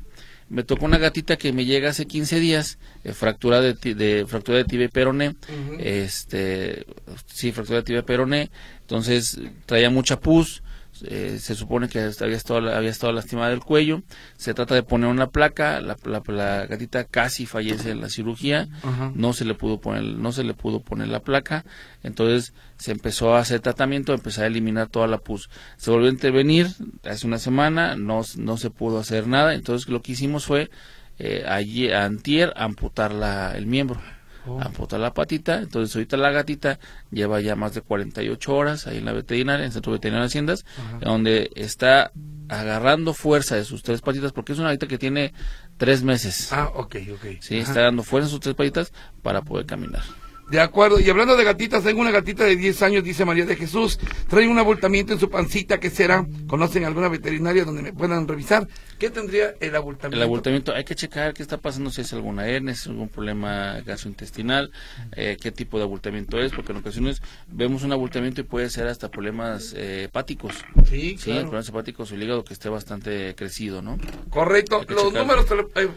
[0.53, 4.59] me tocó una gatita que me llega hace 15 días, eh, fractura de, de, fractura
[4.59, 5.35] de tibia y peroné,
[5.79, 6.85] este,
[7.27, 8.51] sí, fractura de tibia y peroné,
[8.83, 10.63] entonces traía mucha pus,
[11.05, 14.03] eh, se supone que había estado, había estado lastimada del cuello,
[14.37, 18.69] se trata de poner una placa, la, la, gatita casi fallece en la cirugía,
[19.15, 21.65] no se le pudo poner, no se le pudo poner la placa,
[22.03, 25.51] entonces se empezó a hacer tratamiento, empezó a eliminar toda la pus.
[25.77, 26.69] Se volvió a intervenir
[27.05, 30.71] hace una semana, no, no se pudo hacer nada, entonces lo que hicimos fue
[31.19, 34.01] eh, allí, antier amputar la, el miembro
[34.47, 34.61] oh.
[34.61, 35.59] amputar la patita.
[35.59, 36.79] Entonces, ahorita la gatita
[37.11, 40.27] lleva ya más de 48 horas ahí en la veterinaria, en el Centro Veterinario de
[40.29, 40.65] Haciendas,
[41.01, 42.13] donde está
[42.49, 45.33] agarrando fuerza de sus tres patitas, porque es una gatita que tiene
[45.77, 46.53] tres meses.
[46.53, 47.27] Ah, ok, ok.
[47.41, 50.03] Sí, está dando fuerza en sus tres patitas para poder caminar.
[50.51, 53.57] De acuerdo, y hablando de gatitas, tengo una gatita de 10 años, dice María de
[53.57, 56.27] Jesús, trae un abultamiento en su pancita, ¿qué será?
[56.47, 58.69] ¿Conocen alguna veterinaria donde me puedan revisar?
[58.99, 60.17] ¿Qué tendría el abultamiento?
[60.17, 63.09] El abultamiento, hay que checar qué está pasando, si es alguna hernia, si es algún
[63.09, 64.71] problema gastrointestinal,
[65.17, 68.89] eh, qué tipo de abultamiento es, porque en ocasiones vemos un abultamiento y puede ser
[68.89, 70.55] hasta problemas eh, hepáticos.
[70.89, 73.99] Sí, sí problemas hepáticos o el hígado que esté bastante crecido, ¿no?
[74.29, 74.85] Correcto.
[74.89, 75.47] Los números,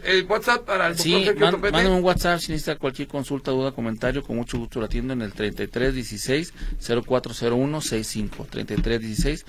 [0.04, 4.35] el, WhatsApp para el Sí, mándame un WhatsApp si necesita cualquier consulta, duda, comentario, con
[4.36, 9.46] con mucho gusto lo atiendo en el 3316 040165 3316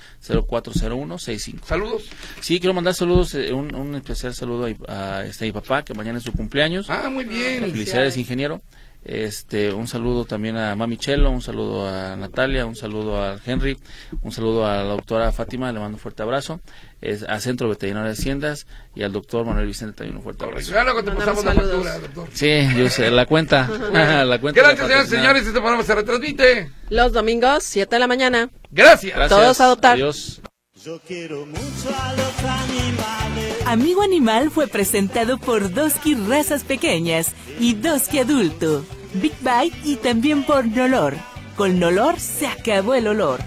[0.48, 2.08] 040165 Saludos.
[2.40, 5.94] Sí, quiero mandar saludos, eh, un, un especial saludo a, a, este, mi papá, que
[5.94, 6.88] mañana es su cumpleaños.
[6.88, 7.60] Ah, muy bien.
[7.60, 8.62] Felicidades, ingeniero.
[9.04, 13.78] Este, un saludo también a Mami Chelo, un saludo a Natalia, un saludo a Henry,
[14.22, 16.60] un saludo a la doctora Fátima, le mando un fuerte abrazo,
[17.00, 20.72] es, a Centro Veterinario de Haciendas y al doctor Manuel Vicente también un fuerte abrazo.
[20.72, 22.28] Claro, te pasamos la factura, doctor.
[22.32, 23.68] Sí, yo sé, la cuenta.
[24.24, 26.70] la cuenta Gracias, señores, señores, este programa se retransmite.
[26.90, 28.50] Los domingos, 7 de la mañana.
[28.70, 29.14] Gracias.
[29.14, 29.40] Gracias.
[29.40, 29.94] Todos a adoptar.
[29.94, 30.42] Adiós.
[30.84, 33.37] Yo quiero mucho a los animales.
[33.68, 40.42] Amigo Animal fue presentado por Doski Razas Pequeñas y Doski Adulto, Big Bite y también
[40.42, 41.16] por Nolor.
[41.54, 43.40] Con Nolor se acabó el olor.